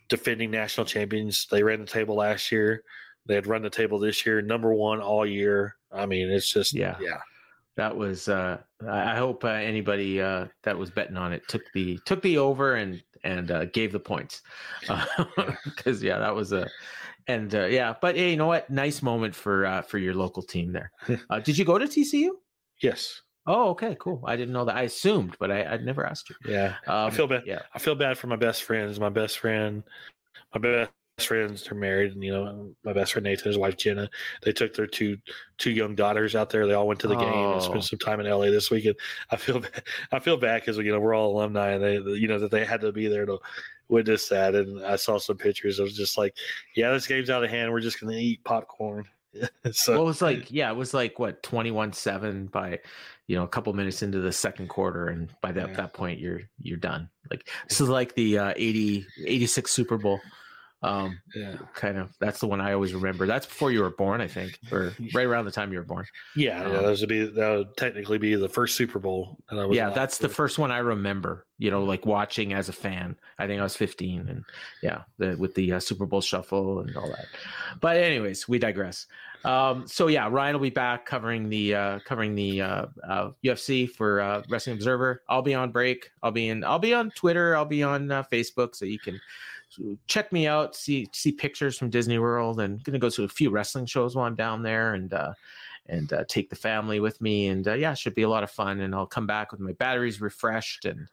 [0.09, 2.82] defending national champions, they ran the table last year.
[3.27, 5.77] They had run the table this year, number one all year.
[5.91, 6.97] I mean, it's just Yeah.
[7.01, 7.20] yeah.
[7.76, 8.28] That was.
[8.28, 12.22] uh I I hope uh, anybody uh, that was betting on it took the took
[12.22, 14.42] the over and and uh, gave the points
[15.64, 16.68] because yeah, that was a.
[17.26, 18.68] And uh, yeah, but hey, you know what?
[18.68, 20.92] Nice moment for uh, for your local team there.
[21.30, 22.28] Uh, did you go to TCU?
[22.82, 23.22] Yes.
[23.46, 24.22] Oh, okay, cool.
[24.26, 24.76] I didn't know that.
[24.76, 26.36] I assumed, but I, I'd never asked you.
[26.46, 26.74] Yeah.
[26.86, 27.42] Um, I feel bad.
[27.46, 29.01] Yeah, I feel bad for my best friends.
[29.01, 29.82] My best friend,
[30.55, 34.11] my best friends are married, and you know, my best friend Nathan, his wife Jenna,
[34.43, 35.16] they took their two
[35.59, 36.66] two young daughters out there.
[36.66, 37.61] They all went to the game and Oh.
[37.61, 38.97] spent some time in LA this weekend.
[39.31, 39.82] I feel bad.
[40.12, 42.65] I feel bad because you know we're all alumni, and they you know that they
[42.65, 43.39] had to be there to
[43.89, 44.55] witness that.
[44.55, 45.78] And I saw some pictures.
[45.78, 46.35] I was just like,
[46.74, 47.73] yeah, this game's out of hand.
[47.73, 49.05] We're just gonna eat popcorn.
[49.73, 52.78] so well, it was like yeah, it was like what twenty one seven by
[53.27, 55.77] you know a couple minutes into the second quarter, and by that Yeah.
[55.77, 57.09] that point you're you're done.
[57.31, 60.20] Like this is like the uh, 80, 86 Super Bowl.
[60.82, 61.56] Um, yeah.
[61.74, 63.26] kind of that's the one I always remember.
[63.26, 66.05] That's before you were born, I think, or right around the time you were born.
[66.36, 69.38] Yeah, yeah, Um, that would be that would technically be the first Super Bowl.
[69.51, 71.46] that I was yeah, that's the first one I remember.
[71.56, 73.16] You know, like watching as a fan.
[73.38, 74.44] I think I was 15, and
[74.82, 77.26] yeah, the, with the uh, Super Bowl shuffle and all that.
[77.80, 79.06] But anyways, we digress.
[79.44, 83.88] Um, so yeah, Ryan will be back covering the uh, covering the uh, uh, UFC
[83.90, 85.22] for uh, Wrestling Observer.
[85.28, 86.10] I'll be on break.
[86.22, 86.64] I'll be in.
[86.64, 87.55] I'll be on Twitter.
[87.56, 89.20] I'll be on uh, Facebook, so you can
[90.07, 90.77] check me out.
[90.77, 94.27] See see pictures from Disney World, and gonna go to a few wrestling shows while
[94.27, 95.35] I'm down there, and uh,
[95.86, 97.49] and uh, take the family with me.
[97.49, 98.81] And uh, yeah, it should be a lot of fun.
[98.81, 101.09] And I'll come back with my batteries refreshed and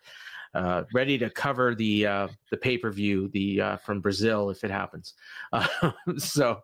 [0.54, 4.64] uh, ready to cover the uh, the pay per view the uh, from Brazil if
[4.64, 5.14] it happens.
[5.54, 6.60] Uh, so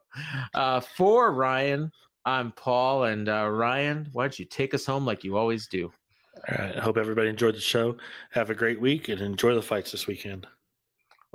[0.53, 1.91] uh, for Ryan,
[2.25, 5.91] I'm Paul, and uh, Ryan, why don't you take us home like you always do?
[6.49, 6.77] All right.
[6.77, 7.97] I hope everybody enjoyed the show.
[8.31, 10.45] Have a great week and enjoy the fights this weekend.